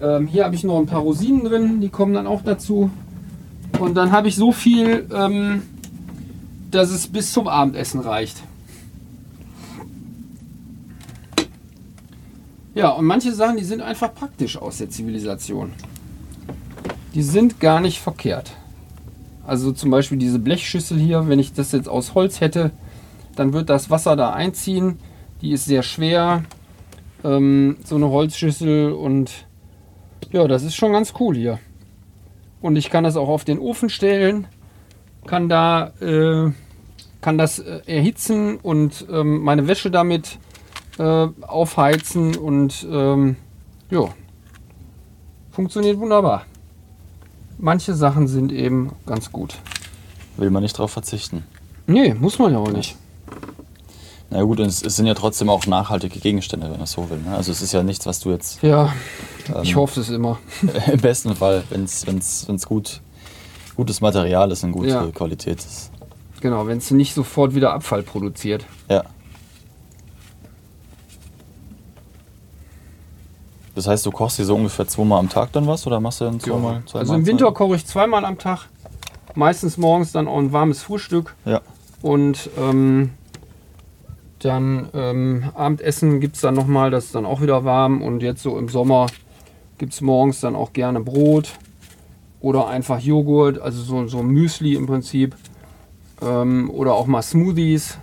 Ähm, 0.00 0.26
hier 0.26 0.44
habe 0.44 0.54
ich 0.54 0.64
noch 0.64 0.78
ein 0.78 0.86
paar 0.86 1.00
Rosinen 1.00 1.44
drin, 1.44 1.80
die 1.80 1.88
kommen 1.88 2.14
dann 2.14 2.26
auch 2.26 2.42
dazu. 2.42 2.90
Und 3.78 3.94
dann 3.94 4.12
habe 4.12 4.28
ich 4.28 4.36
so 4.36 4.52
viel, 4.52 5.06
ähm, 5.14 5.62
dass 6.70 6.90
es 6.90 7.06
bis 7.06 7.32
zum 7.32 7.48
Abendessen 7.48 8.00
reicht. 8.00 8.42
Ja, 12.74 12.88
und 12.90 13.04
manche 13.04 13.34
Sachen, 13.34 13.58
die 13.58 13.64
sind 13.64 13.82
einfach 13.82 14.14
praktisch 14.14 14.56
aus 14.56 14.78
der 14.78 14.88
Zivilisation. 14.88 15.70
Die 17.14 17.22
sind 17.22 17.60
gar 17.60 17.80
nicht 17.80 18.00
verkehrt. 18.00 18.52
Also 19.46 19.72
zum 19.72 19.90
Beispiel 19.90 20.18
diese 20.18 20.38
Blechschüssel 20.38 20.98
hier, 20.98 21.28
wenn 21.28 21.38
ich 21.38 21.52
das 21.52 21.72
jetzt 21.72 21.88
aus 21.88 22.14
Holz 22.14 22.40
hätte, 22.40 22.70
dann 23.36 23.52
wird 23.52 23.68
das 23.68 23.90
Wasser 23.90 24.16
da 24.16 24.32
einziehen. 24.32 24.98
Die 25.40 25.52
ist 25.52 25.64
sehr 25.64 25.82
schwer, 25.82 26.44
ähm, 27.24 27.76
so 27.84 27.96
eine 27.96 28.08
Holzschüssel 28.08 28.92
und 28.92 29.46
ja, 30.30 30.46
das 30.46 30.62
ist 30.62 30.74
schon 30.74 30.92
ganz 30.92 31.14
cool 31.20 31.36
hier. 31.36 31.58
Und 32.60 32.76
ich 32.76 32.90
kann 32.90 33.04
das 33.04 33.16
auch 33.16 33.28
auf 33.28 33.44
den 33.44 33.58
Ofen 33.58 33.90
stellen, 33.90 34.46
kann 35.26 35.48
da 35.48 35.88
äh, 36.00 36.52
kann 37.20 37.38
das 37.38 37.58
äh, 37.58 37.80
erhitzen 37.86 38.56
und 38.56 39.06
ähm, 39.10 39.42
meine 39.42 39.66
Wäsche 39.68 39.90
damit 39.90 40.38
äh, 40.98 41.28
aufheizen 41.40 42.36
und 42.36 42.86
ähm, 42.90 43.36
ja, 43.90 44.08
funktioniert 45.50 45.98
wunderbar. 45.98 46.44
Manche 47.58 47.94
Sachen 47.94 48.26
sind 48.26 48.52
eben 48.52 48.92
ganz 49.06 49.30
gut. 49.30 49.58
Will 50.36 50.50
man 50.50 50.62
nicht 50.62 50.76
darauf 50.76 50.90
verzichten? 50.90 51.44
Nee, 51.86 52.14
muss 52.14 52.38
man 52.38 52.52
ja 52.52 52.58
auch 52.58 52.72
nicht. 52.72 52.96
Na 54.32 54.42
gut, 54.44 54.60
es, 54.60 54.82
es, 54.82 54.96
sind 54.96 55.04
ja 55.04 55.12
trotzdem 55.12 55.50
auch 55.50 55.66
nachhaltige 55.66 56.18
Gegenstände, 56.18 56.70
wenn 56.70 56.78
man 56.78 56.86
so 56.86 57.10
will. 57.10 57.18
Ne? 57.18 57.36
Also 57.36 57.52
es 57.52 57.60
ist 57.60 57.72
ja 57.72 57.82
nichts, 57.82 58.06
was 58.06 58.20
du 58.20 58.30
jetzt. 58.30 58.62
Ja, 58.62 58.90
ähm, 59.48 59.62
ich 59.62 59.76
hoffe 59.76 60.00
es 60.00 60.08
immer. 60.08 60.38
Im 60.90 61.00
besten 61.00 61.36
Fall, 61.36 61.62
wenn 61.68 61.84
es 61.84 62.66
gut, 62.66 63.02
gutes 63.76 64.00
Material 64.00 64.50
ist 64.50 64.64
und 64.64 64.72
gute 64.72 64.88
ja. 64.88 65.06
Qualität 65.08 65.58
ist. 65.58 65.90
Genau, 66.40 66.66
wenn 66.66 66.78
es 66.78 66.90
nicht 66.90 67.12
sofort 67.12 67.54
wieder 67.54 67.74
Abfall 67.74 68.02
produziert. 68.02 68.64
Ja. 68.88 69.04
Das 73.74 73.86
heißt, 73.86 74.06
du 74.06 74.10
kochst 74.10 74.38
dir 74.38 74.46
so 74.46 74.54
ungefähr 74.54 74.88
zweimal 74.88 75.18
am 75.18 75.28
Tag 75.28 75.52
dann 75.52 75.66
was 75.66 75.86
oder 75.86 76.00
machst 76.00 76.22
du 76.22 76.24
dann 76.24 76.40
zweimal? 76.40 76.82
Zweimal 76.86 77.00
also 77.00 77.14
im 77.14 77.26
Winter 77.26 77.52
koche 77.52 77.76
ich 77.76 77.86
zweimal 77.86 78.24
am 78.24 78.38
Tag. 78.38 78.66
Meistens 79.34 79.76
morgens 79.76 80.12
dann 80.12 80.26
auch 80.26 80.38
ein 80.38 80.52
warmes 80.52 80.82
Frühstück. 80.82 81.34
Ja. 81.44 81.60
Und 82.00 82.48
ähm, 82.58 83.10
dann 84.44 84.88
ähm, 84.94 85.44
Abendessen 85.54 86.20
gibt 86.20 86.36
es 86.36 86.42
dann 86.42 86.54
nochmal, 86.54 86.90
das 86.90 87.06
ist 87.06 87.14
dann 87.14 87.26
auch 87.26 87.40
wieder 87.40 87.64
warm. 87.64 88.02
Und 88.02 88.22
jetzt 88.22 88.42
so 88.42 88.58
im 88.58 88.68
Sommer 88.68 89.06
gibt 89.78 89.92
es 89.92 90.00
morgens 90.00 90.40
dann 90.40 90.54
auch 90.54 90.72
gerne 90.72 91.00
Brot 91.00 91.52
oder 92.40 92.68
einfach 92.68 93.00
Joghurt, 93.00 93.60
also 93.60 93.82
so, 93.82 94.06
so 94.08 94.22
Müsli 94.22 94.74
im 94.74 94.86
Prinzip. 94.86 95.36
Ähm, 96.20 96.70
oder 96.70 96.94
auch 96.94 97.06
mal 97.06 97.22
Smoothies. 97.22 97.98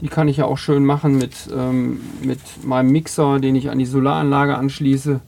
Die 0.00 0.08
kann 0.08 0.28
ich 0.28 0.38
ja 0.38 0.46
auch 0.46 0.56
schön 0.56 0.84
machen 0.84 1.18
mit, 1.18 1.34
ähm, 1.54 2.00
mit 2.22 2.40
meinem 2.64 2.90
Mixer, 2.90 3.38
den 3.38 3.54
ich 3.54 3.70
an 3.70 3.78
die 3.78 3.86
Solaranlage 3.86 4.56
anschließe. 4.56 5.20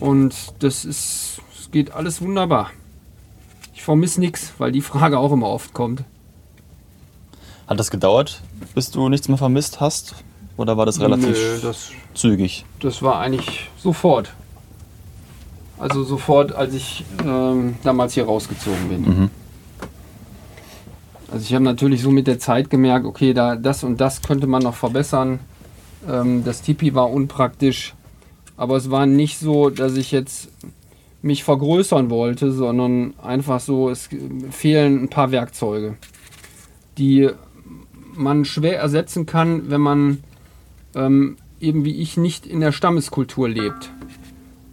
Und 0.00 0.34
das 0.58 0.84
ist, 0.84 1.40
es 1.56 1.70
geht 1.70 1.92
alles 1.92 2.20
wunderbar. 2.20 2.70
Ich 3.74 3.82
vermisse 3.82 4.20
nichts, 4.20 4.54
weil 4.58 4.72
die 4.72 4.80
Frage 4.80 5.18
auch 5.18 5.32
immer 5.32 5.48
oft 5.48 5.72
kommt. 5.72 6.04
Hat 7.70 7.78
das 7.78 7.92
gedauert, 7.92 8.42
bis 8.74 8.90
du 8.90 9.08
nichts 9.08 9.28
mehr 9.28 9.38
vermisst 9.38 9.80
hast? 9.80 10.16
Oder 10.56 10.76
war 10.76 10.86
das 10.86 11.00
relativ 11.00 11.38
Nö, 11.38 11.60
das, 11.62 11.92
zügig? 12.14 12.64
Das 12.80 13.00
war 13.00 13.20
eigentlich 13.20 13.70
sofort. 13.78 14.32
Also 15.78 16.02
sofort, 16.02 16.50
als 16.52 16.74
ich 16.74 17.04
ähm, 17.24 17.76
damals 17.84 18.14
hier 18.14 18.24
rausgezogen 18.24 18.88
bin. 18.88 19.00
Mhm. 19.02 19.30
Also 21.30 21.44
ich 21.44 21.54
habe 21.54 21.62
natürlich 21.62 22.02
so 22.02 22.10
mit 22.10 22.26
der 22.26 22.40
Zeit 22.40 22.70
gemerkt, 22.70 23.06
okay, 23.06 23.32
da 23.32 23.54
das 23.54 23.84
und 23.84 24.00
das 24.00 24.20
könnte 24.20 24.48
man 24.48 24.62
noch 24.62 24.74
verbessern. 24.74 25.38
Ähm, 26.08 26.42
das 26.42 26.62
Tipi 26.62 26.92
war 26.96 27.08
unpraktisch, 27.08 27.94
aber 28.56 28.76
es 28.78 28.90
war 28.90 29.06
nicht 29.06 29.38
so, 29.38 29.70
dass 29.70 29.96
ich 29.96 30.10
jetzt 30.10 30.48
mich 31.22 31.44
vergrößern 31.44 32.10
wollte, 32.10 32.50
sondern 32.50 33.14
einfach 33.22 33.60
so, 33.60 33.90
es 33.90 34.08
fehlen 34.50 35.04
ein 35.04 35.08
paar 35.08 35.30
Werkzeuge, 35.30 35.96
die 36.98 37.30
man 38.20 38.44
schwer 38.44 38.78
ersetzen 38.78 39.26
kann, 39.26 39.70
wenn 39.70 39.80
man 39.80 40.18
ähm, 40.94 41.36
eben 41.60 41.84
wie 41.84 41.96
ich 41.96 42.16
nicht 42.16 42.46
in 42.46 42.60
der 42.60 42.72
Stammeskultur 42.72 43.48
lebt. 43.48 43.90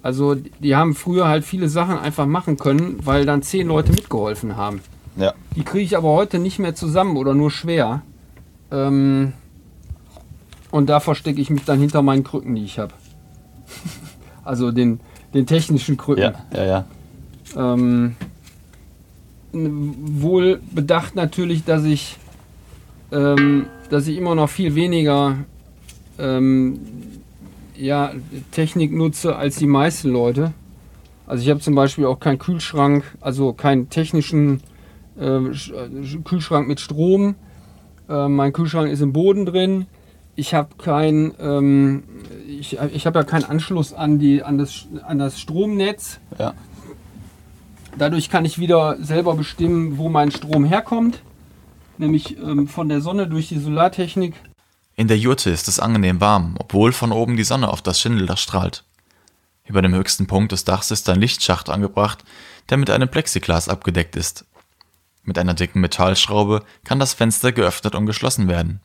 Also 0.01 0.35
die 0.35 0.75
haben 0.75 0.95
früher 0.95 1.27
halt 1.27 1.43
viele 1.43 1.67
Sachen 1.67 1.97
einfach 1.97 2.25
machen 2.25 2.57
können, 2.57 2.99
weil 3.03 3.25
dann 3.25 3.41
zehn 3.41 3.67
Leute 3.67 3.91
mitgeholfen 3.91 4.55
haben. 4.55 4.81
Ja. 5.17 5.33
Die 5.55 5.63
kriege 5.63 5.83
ich 5.83 5.97
aber 5.97 6.09
heute 6.09 6.39
nicht 6.39 6.59
mehr 6.59 6.75
zusammen 6.75 7.17
oder 7.17 7.33
nur 7.33 7.51
schwer. 7.51 8.03
Ähm, 8.71 9.33
und 10.71 10.87
da 10.87 10.99
verstecke 10.99 11.41
ich 11.41 11.49
mich 11.49 11.65
dann 11.65 11.79
hinter 11.79 12.01
meinen 12.01 12.23
Krücken, 12.23 12.55
die 12.55 12.63
ich 12.63 12.79
habe. 12.79 12.93
also 14.43 14.71
den, 14.71 14.99
den 15.33 15.45
technischen 15.45 15.97
Krücken. 15.97 16.23
Ja, 16.23 16.33
ja, 16.53 16.65
ja. 16.65 16.85
Ähm, 17.55 18.15
wohl 19.51 20.61
bedacht 20.71 21.15
natürlich, 21.15 21.63
dass 21.63 21.83
ich, 21.83 22.17
ähm, 23.11 23.67
dass 23.89 24.07
ich 24.07 24.17
immer 24.17 24.35
noch 24.35 24.49
viel 24.49 24.75
weniger 24.75 25.37
ähm, 26.19 26.79
ja, 27.75 28.11
Technik 28.51 28.91
nutze 28.91 29.35
als 29.35 29.57
die 29.57 29.67
meisten 29.67 30.09
Leute. 30.09 30.53
Also 31.25 31.43
ich 31.43 31.49
habe 31.49 31.59
zum 31.59 31.75
Beispiel 31.75 32.05
auch 32.05 32.19
keinen 32.19 32.39
Kühlschrank, 32.39 33.03
also 33.21 33.53
keinen 33.53 33.89
technischen 33.89 34.61
ähm, 35.19 35.51
äh, 35.51 36.17
Kühlschrank 36.23 36.67
mit 36.67 36.79
Strom. 36.79 37.35
Äh, 38.09 38.27
mein 38.27 38.53
Kühlschrank 38.53 38.89
ist 38.89 39.01
im 39.01 39.13
Boden 39.13 39.45
drin. 39.45 39.87
Ich 40.35 40.53
habe 40.53 40.69
kein, 40.77 41.33
ähm, 41.39 42.03
ich, 42.47 42.77
ich 42.93 43.05
habe 43.05 43.19
ja 43.19 43.25
keinen 43.25 43.43
Anschluss 43.43 43.93
an, 43.93 44.19
die, 44.19 44.43
an, 44.43 44.57
das, 44.57 44.87
an 45.05 45.17
das 45.17 45.39
Stromnetz. 45.39 46.19
Ja. 46.37 46.53
Dadurch 47.97 48.29
kann 48.29 48.45
ich 48.45 48.59
wieder 48.59 48.97
selber 49.01 49.33
bestimmen, 49.33 49.97
wo 49.97 50.07
mein 50.07 50.31
Strom 50.31 50.63
herkommt, 50.63 51.21
nämlich 51.99 52.37
ähm, 52.37 52.67
von 52.67 52.89
der 52.89 53.01
Sonne 53.01 53.27
durch 53.27 53.49
die 53.49 53.59
Solartechnik. 53.59 54.35
In 54.95 55.07
der 55.07 55.17
Jurte 55.17 55.49
ist 55.49 55.67
es 55.67 55.79
angenehm 55.79 56.21
warm, 56.21 56.55
obwohl 56.59 56.91
von 56.91 57.11
oben 57.11 57.37
die 57.37 57.43
Sonne 57.43 57.69
auf 57.69 57.81
das 57.81 57.99
Schindeldach 57.99 58.37
strahlt. 58.37 58.83
Über 59.65 59.81
dem 59.81 59.93
höchsten 59.93 60.27
Punkt 60.27 60.51
des 60.51 60.63
Dachs 60.63 60.91
ist 60.91 61.09
ein 61.09 61.19
Lichtschacht 61.19 61.69
angebracht, 61.69 62.23
der 62.69 62.77
mit 62.77 62.89
einem 62.89 63.09
Plexiglas 63.09 63.69
abgedeckt 63.69 64.15
ist. 64.15 64.45
Mit 65.23 65.37
einer 65.37 65.53
dicken 65.53 65.81
Metallschraube 65.81 66.63
kann 66.85 66.99
das 66.99 67.13
Fenster 67.13 67.51
geöffnet 67.51 67.95
und 67.95 68.05
geschlossen 68.05 68.47
werden. 68.47 68.79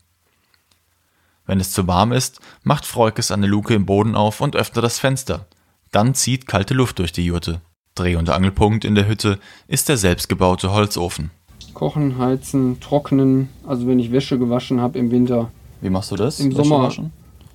Wenn 1.47 1.61
es 1.61 1.71
zu 1.71 1.87
warm 1.87 2.13
ist, 2.13 2.41
macht 2.63 2.85
Freukes 2.85 3.31
eine 3.31 3.47
Luke 3.47 3.75
im 3.75 3.87
Boden 3.87 4.17
auf 4.17 4.41
und 4.41 4.57
öffnet 4.57 4.85
das 4.85 4.99
Fenster. 4.99 5.47
Dann 5.93 6.15
zieht 6.15 6.47
kalte 6.47 6.75
Luft 6.75 6.99
durch 6.99 7.13
die 7.13 7.25
Jurte. 7.25 7.61
Dreh- 7.95 8.17
und 8.17 8.31
Angelpunkt 8.31 8.85
in 8.85 8.95
der 8.95 9.07
Hütte 9.07 9.39
ist 9.69 9.89
der 9.89 9.97
selbstgebaute 9.97 10.73
Holzofen. 10.73 11.31
Kochen, 11.75 12.19
heizen, 12.19 12.81
trocknen, 12.81 13.49
also 13.67 13.87
wenn 13.87 13.99
ich 13.99 14.13
Wäsche 14.13 14.39
gewaschen 14.39 14.81
habe 14.81 14.99
im 14.99 15.11
Winter. 15.11 15.51
Wie 15.81 15.91
machst 15.91 16.11
du 16.11 16.17
das? 16.17 16.41
Im 16.41 16.53
Wäsche 16.53 16.65
Sommer. 16.65 16.85
Waschen? 16.85 17.13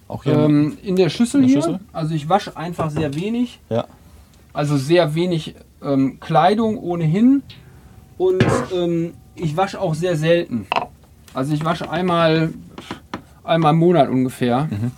Auch 0.08 0.24
hier 0.24 0.34
ähm, 0.34 0.78
in 0.84 0.96
der 0.96 1.10
Schüssel 1.10 1.44
in 1.44 1.52
der 1.52 1.62
hier. 1.62 1.80
Also 1.92 2.16
ich 2.16 2.30
wasche 2.30 2.56
einfach 2.56 2.90
sehr 2.90 3.14
wenig. 3.16 3.60
Ja. 3.70 3.86
Also 4.54 4.78
sehr 4.78 5.16
wenig 5.16 5.56
ähm, 5.84 6.20
Kleidung 6.20 6.78
ohnehin. 6.78 7.44
Und 8.18 8.44
ähm, 8.74 9.14
ich 9.36 9.56
wasche 9.58 9.80
auch 9.80 9.94
sehr 9.94 10.16
selten. 10.16 10.66
Also 11.34 11.54
ich 11.54 11.64
wasche 11.64 11.90
einmal, 11.90 12.54
einmal 13.44 13.74
im 13.74 13.80
Monat 13.80 14.10
ungefähr. 14.10 14.70
Mhm. 14.72 14.92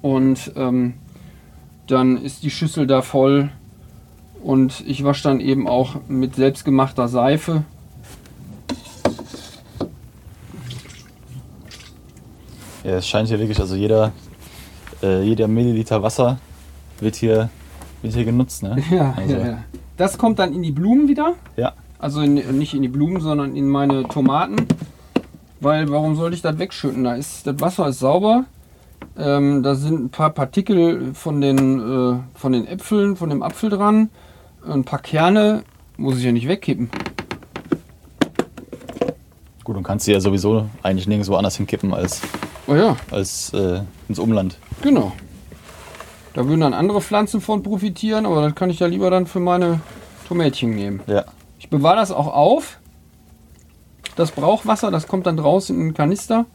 Und 0.00 0.52
ähm, 0.56 0.94
dann 1.86 2.16
ist 2.16 2.42
die 2.42 2.50
Schüssel 2.50 2.86
da 2.86 3.02
voll. 3.02 3.50
Und 4.42 4.82
ich 4.86 5.04
wasche 5.04 5.22
dann 5.22 5.38
eben 5.38 5.68
auch 5.68 5.96
mit 6.08 6.34
selbstgemachter 6.34 7.06
Seife. 7.08 7.64
Ja, 12.84 12.96
es 12.96 13.06
scheint 13.06 13.28
hier 13.28 13.38
wirklich, 13.38 13.60
also 13.60 13.74
jeder, 13.74 14.12
äh, 15.02 15.22
jeder 15.22 15.48
Milliliter 15.48 16.02
Wasser 16.02 16.38
wird 17.00 17.16
hier, 17.16 17.48
wird 18.02 18.14
hier 18.14 18.24
genutzt, 18.24 18.62
ne? 18.62 18.76
Ja, 18.90 19.14
also. 19.16 19.34
ja, 19.34 19.46
ja. 19.46 19.58
Das 19.96 20.18
kommt 20.18 20.38
dann 20.38 20.52
in 20.52 20.62
die 20.62 20.72
Blumen 20.72 21.08
wieder. 21.08 21.34
Ja. 21.56 21.74
Also 21.98 22.20
in, 22.20 22.34
nicht 22.58 22.74
in 22.74 22.82
die 22.82 22.88
Blumen, 22.88 23.20
sondern 23.20 23.54
in 23.54 23.68
meine 23.68 24.02
Tomaten. 24.04 24.66
Weil 25.60 25.88
warum 25.90 26.16
sollte 26.16 26.34
ich 26.34 26.42
das 26.42 26.58
wegschütten? 26.58 27.04
Da 27.04 27.14
ist, 27.14 27.46
das 27.46 27.60
Wasser 27.60 27.86
ist 27.86 28.00
sauber. 28.00 28.46
Ähm, 29.16 29.62
da 29.62 29.76
sind 29.76 30.04
ein 30.04 30.10
paar 30.10 30.30
Partikel 30.30 31.14
von 31.14 31.40
den, 31.40 31.78
äh, 31.78 32.18
von 32.34 32.52
den 32.52 32.66
Äpfeln, 32.66 33.16
von 33.16 33.30
dem 33.30 33.42
Apfel 33.42 33.70
dran. 33.70 34.10
Ein 34.66 34.82
paar 34.82 34.98
Kerne 35.00 35.62
muss 35.96 36.18
ich 36.18 36.24
ja 36.24 36.32
nicht 36.32 36.48
wegkippen. 36.48 36.90
Gut, 39.62 39.76
und 39.76 39.84
kannst 39.84 40.06
sie 40.06 40.12
ja 40.12 40.20
sowieso 40.20 40.68
eigentlich 40.82 41.06
nirgendwo 41.06 41.36
anders 41.36 41.56
hinkippen 41.56 41.94
als, 41.94 42.22
oh 42.66 42.74
ja. 42.74 42.96
als 43.10 43.52
äh, 43.54 43.82
ins 44.08 44.18
Umland. 44.18 44.58
Genau. 44.82 45.12
Da 46.34 46.46
würden 46.46 46.60
dann 46.60 46.74
andere 46.74 47.00
Pflanzen 47.00 47.40
von 47.40 47.62
profitieren, 47.62 48.24
aber 48.24 48.42
das 48.42 48.54
kann 48.54 48.70
ich 48.70 48.78
ja 48.78 48.86
lieber 48.86 49.10
dann 49.10 49.26
für 49.26 49.40
meine 49.40 49.80
Tomätchen 50.26 50.74
nehmen. 50.74 51.00
Ja. 51.06 51.24
Ich 51.58 51.68
bewahre 51.68 51.96
das 51.96 52.10
auch 52.10 52.28
auf. 52.28 52.78
Das 54.16 54.30
Brauchwasser, 54.30 54.90
das 54.90 55.06
kommt 55.06 55.26
dann 55.26 55.36
draußen 55.36 55.76
in 55.76 55.88
den 55.88 55.94
Kanister 55.94 56.46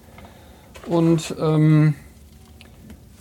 und 0.86 1.36
ähm, 1.40 1.96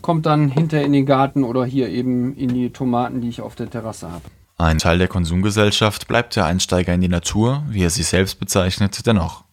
kommt 0.02 0.26
dann 0.26 0.48
hinter 0.48 0.82
in 0.82 0.92
den 0.92 1.06
Garten 1.06 1.42
oder 1.42 1.64
hier 1.64 1.88
eben 1.88 2.36
in 2.36 2.48
die 2.48 2.70
Tomaten, 2.70 3.20
die 3.20 3.28
ich 3.28 3.40
auf 3.40 3.54
der 3.54 3.70
Terrasse 3.70 4.10
habe. 4.10 4.24
Ein 4.58 4.78
Teil 4.78 4.98
der 4.98 5.08
Konsumgesellschaft 5.08 6.08
bleibt 6.08 6.36
der 6.36 6.46
Einsteiger 6.46 6.94
in 6.94 7.00
die 7.02 7.08
Natur, 7.08 7.64
wie 7.68 7.82
er 7.82 7.90
sich 7.90 8.06
selbst 8.06 8.38
bezeichnet, 8.38 9.06
dennoch. 9.06 9.44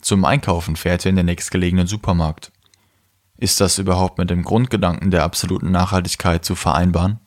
Zum 0.00 0.24
Einkaufen 0.24 0.76
fährt 0.76 1.04
er 1.04 1.10
in 1.10 1.16
den 1.16 1.26
nächstgelegenen 1.26 1.86
Supermarkt. 1.86 2.52
Ist 3.40 3.58
das 3.58 3.78
überhaupt 3.78 4.18
mit 4.18 4.28
dem 4.28 4.44
Grundgedanken 4.44 5.10
der 5.10 5.24
absoluten 5.24 5.70
Nachhaltigkeit 5.70 6.44
zu 6.44 6.54
vereinbaren? 6.54 7.18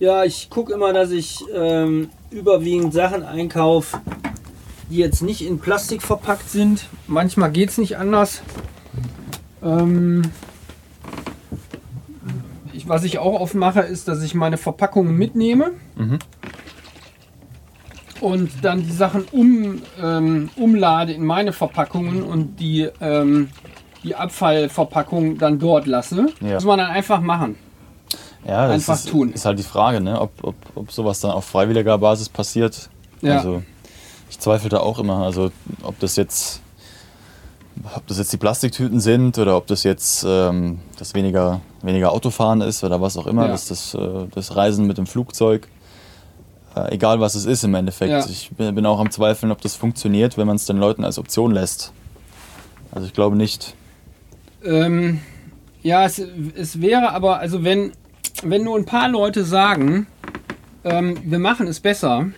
Ja, 0.00 0.24
ich 0.24 0.50
gucke 0.50 0.72
immer, 0.72 0.92
dass 0.92 1.12
ich 1.12 1.44
ähm, 1.54 2.10
überwiegend 2.30 2.92
Sachen 2.92 3.22
einkaufe, 3.22 4.00
die 4.90 4.96
jetzt 4.96 5.22
nicht 5.22 5.46
in 5.46 5.60
Plastik 5.60 6.02
verpackt 6.02 6.50
sind. 6.50 6.86
Manchmal 7.06 7.52
geht 7.52 7.70
es 7.70 7.78
nicht 7.78 7.96
anders. 7.96 8.42
Ähm, 9.62 10.22
ich, 12.72 12.88
was 12.88 13.04
ich 13.04 13.18
auch 13.20 13.38
oft 13.40 13.54
mache, 13.54 13.80
ist, 13.82 14.08
dass 14.08 14.24
ich 14.24 14.34
meine 14.34 14.56
Verpackungen 14.56 15.16
mitnehme 15.16 15.70
mhm. 15.96 16.18
und 18.20 18.50
dann 18.62 18.82
die 18.82 18.92
Sachen 18.92 19.24
um, 19.30 19.82
ähm, 20.02 20.50
umlade 20.56 21.12
in 21.12 21.24
meine 21.24 21.52
Verpackungen 21.52 22.24
und 22.24 22.56
die, 22.56 22.88
ähm, 23.00 23.50
die 24.08 24.14
Abfallverpackung 24.14 25.38
dann 25.38 25.58
dort 25.58 25.86
lasse. 25.86 26.28
Ja. 26.40 26.54
Muss 26.54 26.64
man 26.64 26.78
dann 26.78 26.90
einfach 26.90 27.20
machen. 27.20 27.56
Ja, 28.46 28.68
einfach 28.68 28.94
ist, 28.94 29.08
tun. 29.08 29.32
Ist 29.32 29.44
halt 29.44 29.58
die 29.58 29.64
Frage, 29.64 30.00
ne? 30.00 30.20
ob, 30.20 30.30
ob, 30.42 30.54
ob 30.74 30.90
sowas 30.92 31.20
dann 31.20 31.32
auf 31.32 31.44
freiwilliger 31.44 31.98
Basis 31.98 32.28
passiert. 32.28 32.88
Ja. 33.20 33.36
Also 33.36 33.62
ich 34.30 34.38
zweifle 34.38 34.70
da 34.70 34.78
auch 34.80 34.98
immer. 34.98 35.18
Also 35.24 35.50
ob 35.82 35.98
das 36.00 36.16
jetzt, 36.16 36.62
ob 37.94 38.06
das 38.06 38.18
jetzt 38.18 38.32
die 38.32 38.36
Plastiktüten 38.38 39.00
sind 39.00 39.36
oder 39.38 39.56
ob 39.56 39.66
das 39.66 39.82
jetzt 39.82 40.24
ähm, 40.26 40.78
das 40.98 41.14
weniger, 41.14 41.60
weniger 41.82 42.12
Autofahren 42.12 42.62
ist 42.62 42.84
oder 42.84 43.00
was 43.00 43.16
auch 43.16 43.26
immer, 43.26 43.46
ja. 43.46 43.52
das, 43.52 43.68
das, 43.68 43.94
äh, 43.94 44.26
das 44.34 44.56
Reisen 44.56 44.86
mit 44.86 44.96
dem 44.96 45.06
Flugzeug. 45.06 45.68
Äh, 46.74 46.94
egal 46.94 47.20
was 47.20 47.34
es 47.34 47.44
ist 47.44 47.64
im 47.64 47.74
Endeffekt. 47.74 48.12
Ja. 48.12 48.26
Ich 48.26 48.50
bin 48.56 48.86
auch 48.86 49.00
am 49.00 49.10
Zweifeln, 49.10 49.52
ob 49.52 49.60
das 49.60 49.74
funktioniert, 49.74 50.38
wenn 50.38 50.46
man 50.46 50.56
es 50.56 50.64
den 50.64 50.78
Leuten 50.78 51.04
als 51.04 51.18
Option 51.18 51.52
lässt. 51.52 51.92
Also 52.92 53.06
ich 53.06 53.12
glaube 53.12 53.36
nicht. 53.36 53.74
Ähm, 54.64 55.20
ja, 55.82 56.04
es, 56.04 56.18
es 56.18 56.80
wäre 56.80 57.12
aber, 57.12 57.38
also 57.38 57.64
wenn, 57.64 57.92
wenn 58.42 58.64
nur 58.64 58.76
ein 58.76 58.84
paar 58.84 59.08
Leute 59.08 59.44
sagen, 59.44 60.06
ähm, 60.84 61.18
wir 61.24 61.38
machen 61.38 61.66
es 61.66 61.80
besser, 61.80 62.30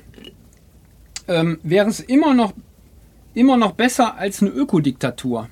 ähm, 1.28 1.58
wäre 1.62 1.88
es 1.88 2.00
immer 2.00 2.34
noch, 2.34 2.52
immer 3.34 3.56
noch 3.56 3.72
besser 3.72 4.16
als 4.16 4.42
eine 4.42 4.50
Ökodiktatur. 4.50 5.48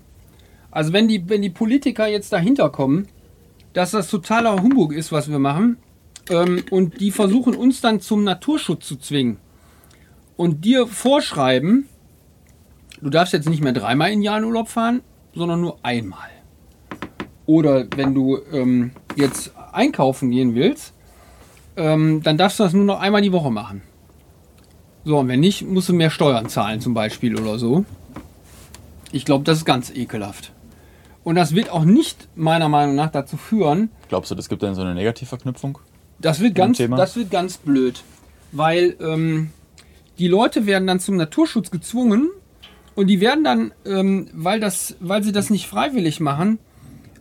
Also 0.70 0.92
wenn 0.92 1.09
die, 1.09 1.28
wenn 1.28 1.42
die 1.42 1.50
Politiker 1.50 2.07
jetzt 2.07 2.33
dahinter 2.33 2.70
kommen, 2.70 3.09
dass 3.72 3.92
das 3.92 4.11
totaler 4.11 4.62
Humbug 4.62 4.92
ist, 4.92 5.12
was 5.12 5.31
wir 5.31 5.38
machen, 5.38 5.78
ähm, 6.31 6.62
und 6.70 7.00
die 7.00 7.11
versuchen 7.11 7.54
uns 7.54 7.81
dann 7.81 8.00
zum 8.00 8.24
Naturschutz 8.24 8.87
zu 8.87 8.96
zwingen 8.96 9.38
und 10.37 10.64
dir 10.64 10.87
vorschreiben, 10.87 11.88
du 13.00 13.11
darfst 13.11 13.33
jetzt 13.33 13.48
nicht 13.48 13.62
mehr 13.62 13.72
dreimal 13.72 14.12
in 14.12 14.26
Urlaub 14.26 14.68
fahren, 14.68 15.02
sondern 15.35 15.61
nur 15.61 15.78
einmal. 15.83 16.38
Oder 17.48 17.87
wenn 17.96 18.14
du 18.14 18.38
ähm, 18.52 18.90
jetzt 19.16 19.52
einkaufen 19.72 20.30
gehen 20.30 20.54
willst, 20.54 20.92
ähm, 21.78 22.22
dann 22.22 22.37
darfst 22.37 22.58
du 22.58 22.64
das 22.64 22.74
nur 22.74 22.84
noch 22.84 23.00
einmal 23.00 23.22
die 23.22 23.32
Woche 23.32 23.50
machen. 23.50 23.80
So, 25.06 25.18
und 25.18 25.28
wenn 25.28 25.40
nicht, 25.40 25.66
musst 25.66 25.88
du 25.88 25.94
mehr 25.94 26.11
Steuern 26.11 26.50
zahlen 26.50 26.82
zum 26.82 26.92
Beispiel 26.92 27.40
oder 27.40 27.58
so. 27.58 27.87
Ich 29.12 29.24
glaube, 29.24 29.44
das 29.44 29.56
ist 29.58 29.64
ganz 29.64 29.88
ekelhaft. 29.88 30.52
Und 31.24 31.37
das 31.37 31.54
wird 31.54 31.70
auch 31.70 31.84
nicht 31.84 32.28
meiner 32.37 32.68
Meinung 32.68 32.94
nach 32.94 33.11
dazu 33.11 33.38
führen. 33.38 33.88
Glaubst 34.11 34.30
du, 34.30 34.34
das 34.34 34.50
gibt 34.50 34.62
dann 34.62 34.74
so 34.74 34.82
eine 34.82 34.94
Negativverknüpfung? 34.94 35.78
Das 36.18 36.40
wird, 36.40 36.54
ganz, 36.54 36.76
das 36.76 37.16
wird 37.16 37.30
ganz 37.30 37.56
blöd. 37.56 38.02
Weil 38.52 38.94
ähm, 39.00 39.52
die 40.18 40.28
Leute 40.28 40.66
werden 40.66 40.87
dann 40.87 41.00
zum 41.00 41.16
Naturschutz 41.16 41.70
gezwungen 41.70 42.28
und 42.94 43.06
die 43.06 43.22
werden 43.22 43.42
dann, 43.42 43.72
ähm, 43.87 44.28
weil, 44.34 44.61
das, 44.61 44.96
weil 45.00 45.22
sie 45.22 45.32
das 45.32 45.48
nicht 45.48 45.66
freiwillig 45.66 46.20
machen, 46.20 46.58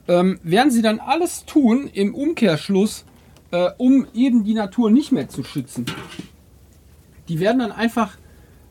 ähm, 0.07 0.39
werden 0.43 0.71
sie 0.71 0.81
dann 0.81 0.99
alles 0.99 1.45
tun 1.45 1.89
im 1.91 2.15
Umkehrschluss, 2.15 3.05
äh, 3.51 3.69
um 3.77 4.07
eben 4.13 4.43
die 4.43 4.53
Natur 4.53 4.89
nicht 4.89 5.11
mehr 5.11 5.29
zu 5.29 5.43
schützen. 5.43 5.85
Die 7.27 7.39
werden 7.39 7.59
dann 7.59 7.71
einfach 7.71 8.17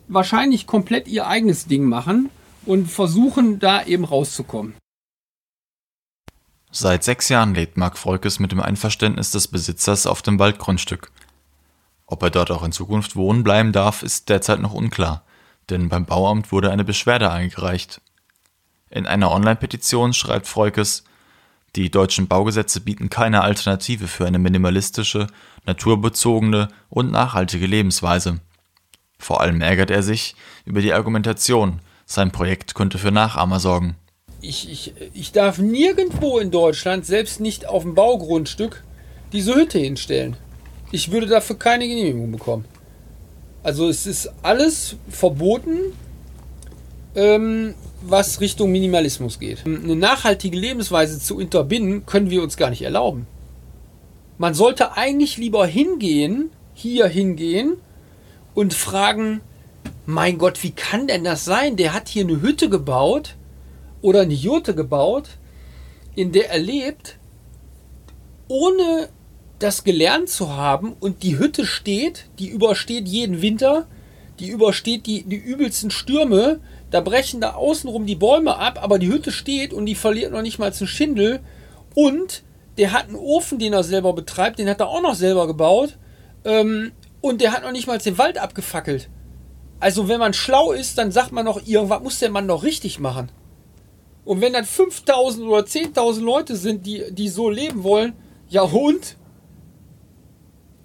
wahrscheinlich 0.07 0.67
komplett 0.67 1.07
ihr 1.07 1.27
eigenes 1.27 1.65
Ding 1.65 1.85
machen 1.85 2.29
und 2.65 2.89
versuchen 2.89 3.59
da 3.59 3.83
eben 3.85 4.03
rauszukommen. 4.03 4.73
Seit 6.71 7.03
sechs 7.03 7.29
Jahren 7.29 7.55
lebt 7.55 7.77
Marc 7.77 7.97
Volkes 7.97 8.39
mit 8.39 8.51
dem 8.51 8.59
Einverständnis 8.59 9.31
des 9.31 9.47
Besitzers 9.47 10.05
auf 10.05 10.21
dem 10.21 10.37
Waldgrundstück. 10.37 11.11
Ob 12.05 12.23
er 12.23 12.29
dort 12.29 12.51
auch 12.51 12.63
in 12.63 12.71
Zukunft 12.71 13.15
wohnen 13.15 13.43
bleiben 13.43 13.71
darf, 13.71 14.03
ist 14.03 14.29
derzeit 14.29 14.59
noch 14.59 14.73
unklar, 14.73 15.23
denn 15.69 15.89
beim 15.89 16.05
Bauamt 16.05 16.51
wurde 16.51 16.71
eine 16.71 16.83
Beschwerde 16.83 17.31
eingereicht. 17.31 18.01
In 18.89 19.05
einer 19.05 19.31
Online-Petition 19.31 20.13
schreibt 20.13 20.47
Volkes, 20.47 21.03
die 21.77 21.91
deutschen 21.91 22.27
Baugesetze 22.27 22.81
bieten 22.81 23.09
keine 23.09 23.41
Alternative 23.41 24.07
für 24.07 24.25
eine 24.25 24.39
minimalistische, 24.39 25.27
naturbezogene 25.65 26.69
und 26.89 27.11
nachhaltige 27.11 27.67
Lebensweise. 27.67 28.39
Vor 29.19 29.41
allem 29.41 29.61
ärgert 29.61 29.91
er 29.91 30.01
sich 30.01 30.35
über 30.65 30.81
die 30.81 30.93
Argumentation, 30.93 31.79
sein 32.05 32.31
Projekt 32.31 32.73
könnte 32.73 32.97
für 32.97 33.11
Nachahmer 33.11 33.59
sorgen. 33.59 33.95
Ich, 34.41 34.69
ich, 34.69 34.93
ich 35.13 35.31
darf 35.31 35.59
nirgendwo 35.59 36.39
in 36.39 36.51
Deutschland, 36.51 37.05
selbst 37.05 37.39
nicht 37.39 37.67
auf 37.67 37.83
dem 37.83 37.95
Baugrundstück, 37.95 38.83
diese 39.31 39.55
Hütte 39.55 39.77
hinstellen. 39.77 40.35
Ich 40.91 41.11
würde 41.11 41.27
dafür 41.27 41.59
keine 41.59 41.87
Genehmigung 41.87 42.31
bekommen. 42.31 42.65
Also 43.61 43.87
es 43.87 44.07
ist 44.07 44.31
alles 44.41 44.95
verboten, 45.09 45.93
ähm, 47.17 47.73
was 48.01 48.39
Richtung 48.39 48.71
Minimalismus 48.71 49.39
geht. 49.39 49.65
Eine 49.65 49.95
nachhaltige 49.95 50.55
Lebensweise 50.55 51.19
zu 51.19 51.35
unterbinden, 51.35 52.05
können 52.05 52.29
wir 52.29 52.43
uns 52.43 52.55
gar 52.55 52.69
nicht 52.69 52.83
erlauben. 52.83 53.25
Man 54.37 54.53
sollte 54.53 54.95
eigentlich 54.95 55.37
lieber 55.37 55.65
hingehen, 55.65 56.51
hier 56.75 57.07
hingehen 57.07 57.77
und 58.53 58.75
fragen, 58.75 59.41
mein 60.05 60.37
Gott, 60.37 60.61
wie 60.61 60.71
kann 60.71 61.07
denn 61.07 61.23
das 61.23 61.43
sein? 61.43 61.75
Der 61.75 61.93
hat 61.93 62.07
hier 62.07 62.23
eine 62.23 62.39
Hütte 62.41 62.69
gebaut 62.69 63.35
oder 64.03 64.21
eine 64.21 64.35
Jurte 64.35 64.75
gebaut, 64.75 65.29
in 66.15 66.31
der 66.31 66.51
er 66.51 66.59
lebt, 66.59 67.17
ohne 68.47 69.09
das 69.57 69.83
gelernt 69.83 70.29
zu 70.29 70.55
haben 70.55 70.93
und 70.99 71.23
die 71.23 71.39
Hütte 71.39 71.65
steht, 71.65 72.29
die 72.37 72.49
übersteht 72.49 73.07
jeden 73.07 73.41
Winter, 73.41 73.87
die 74.39 74.49
übersteht 74.49 75.07
die, 75.07 75.23
die 75.23 75.35
übelsten 75.35 75.89
Stürme, 75.89 76.59
da 76.89 77.01
brechen 77.01 77.41
da 77.41 77.53
außenrum 77.53 78.05
die 78.05 78.15
Bäume 78.15 78.57
ab, 78.57 78.81
aber 78.81 78.99
die 78.99 79.09
Hütte 79.09 79.31
steht 79.31 79.73
und 79.73 79.85
die 79.85 79.95
verliert 79.95 80.31
noch 80.31 80.41
nicht 80.41 80.59
mal 80.59 80.73
zu 80.73 80.87
Schindel 80.87 81.41
und 81.95 82.43
der 82.77 82.91
hat 82.91 83.07
einen 83.07 83.15
Ofen, 83.15 83.59
den 83.59 83.73
er 83.73 83.83
selber 83.83 84.13
betreibt, 84.13 84.59
den 84.59 84.69
hat 84.69 84.79
er 84.79 84.87
auch 84.87 85.01
noch 85.01 85.15
selber 85.15 85.47
gebaut. 85.47 85.97
Ähm, 86.45 86.91
und 87.21 87.41
der 87.41 87.51
hat 87.51 87.63
noch 87.63 87.71
nicht 87.71 87.87
mal 87.87 87.97
den 87.97 88.17
Wald 88.17 88.37
abgefackelt. 88.37 89.09
Also 89.79 90.07
wenn 90.07 90.19
man 90.19 90.33
schlau 90.33 90.71
ist, 90.71 90.97
dann 90.97 91.11
sagt 91.11 91.31
man 91.31 91.45
noch, 91.45 91.65
irgendwas 91.65 92.01
muss 92.03 92.19
der 92.19 92.29
Mann 92.29 92.47
doch 92.47 92.63
richtig 92.63 92.99
machen. 92.99 93.31
Und 94.25 94.41
wenn 94.41 94.53
dann 94.53 94.65
5000 94.65 95.47
oder 95.47 95.63
10.000 95.63 96.21
Leute 96.21 96.55
sind, 96.55 96.85
die, 96.85 97.03
die 97.11 97.29
so 97.29 97.49
leben 97.49 97.83
wollen, 97.83 98.13
ja 98.49 98.61
und? 98.61 99.17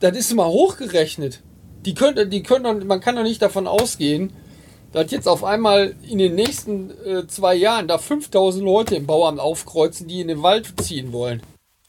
Das 0.01 0.17
ist 0.17 0.35
mal 0.35 0.49
hochgerechnet. 0.49 1.43
die 1.85 1.95
könnte, 1.95 2.27
die 2.27 2.43
können, 2.43 2.87
man 2.87 3.01
kann 3.01 3.17
doch 3.17 3.23
nicht 3.23 3.43
davon 3.43 3.67
ausgehen, 3.67 4.33
dass 4.93 5.11
jetzt 5.11 5.27
auf 5.29 5.45
einmal 5.45 5.95
in 6.09 6.19
den 6.19 6.35
nächsten 6.35 6.91
äh, 7.05 7.27
zwei 7.27 7.55
Jahren 7.55 7.89
da 7.89 7.99
5000 7.99 8.65
Leute 8.65 8.95
im 8.95 9.07
Bauamt 9.07 9.41
aufkreuzen, 9.41 10.07
die 10.07 10.21
in 10.21 10.29
den 10.29 10.43
Wald 10.43 10.81
ziehen 10.81 11.13
wollen. 11.13 11.43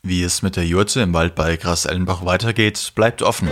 Wie 0.03 0.23
es 0.23 0.41
mit 0.41 0.55
der 0.55 0.65
Jurte 0.65 1.01
im 1.01 1.13
Wald 1.13 1.35
bei 1.35 1.55
Gras-Ellenbach 1.55 2.25
weitergeht, 2.25 2.91
bleibt 2.95 3.21
offen. 3.21 3.49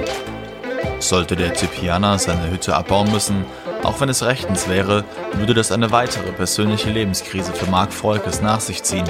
Sollte 1.00 1.36
der 1.36 1.54
Tipianer 1.54 2.20
seine 2.20 2.52
Hütte 2.52 2.76
abbauen 2.76 3.12
müssen, 3.12 3.46
auch 3.84 4.00
wenn 4.00 4.10
es 4.10 4.24
rechtens 4.24 4.70
wäre, 4.70 5.04
würde 5.34 5.54
das 5.54 5.72
eine 5.72 5.92
weitere 5.92 6.32
persönliche 6.32 6.90
Lebenskrise 6.90 7.54
für 7.54 7.70
Mark 7.72 7.94
Volkes 7.94 8.42
nach 8.42 8.60
sich 8.60 8.84
ziehen. 8.84 9.08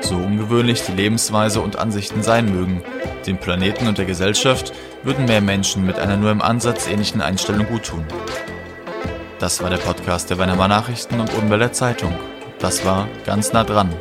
So 0.00 0.16
ungewöhnlich 0.16 0.82
die 0.82 0.92
Lebensweise 0.92 1.60
und 1.60 1.76
Ansichten 1.76 2.22
sein 2.22 2.52
mögen, 2.52 2.82
dem 3.26 3.38
Planeten 3.38 3.86
und 3.86 3.98
der 3.98 4.04
Gesellschaft 4.04 4.72
würden 5.04 5.26
mehr 5.26 5.40
Menschen 5.40 5.86
mit 5.86 5.98
einer 5.98 6.16
nur 6.16 6.32
im 6.32 6.42
Ansatz 6.42 6.88
ähnlichen 6.88 7.20
Einstellung 7.20 7.66
guttun. 7.66 8.04
Das 9.42 9.60
war 9.60 9.70
der 9.70 9.78
Podcast 9.78 10.30
der 10.30 10.38
Weimarer 10.38 10.68
Nachrichten 10.68 11.18
und 11.18 11.34
Odenwälder 11.34 11.72
Zeitung. 11.72 12.14
Das 12.60 12.84
war 12.84 13.08
ganz 13.26 13.52
nah 13.52 13.64
dran. 13.64 13.92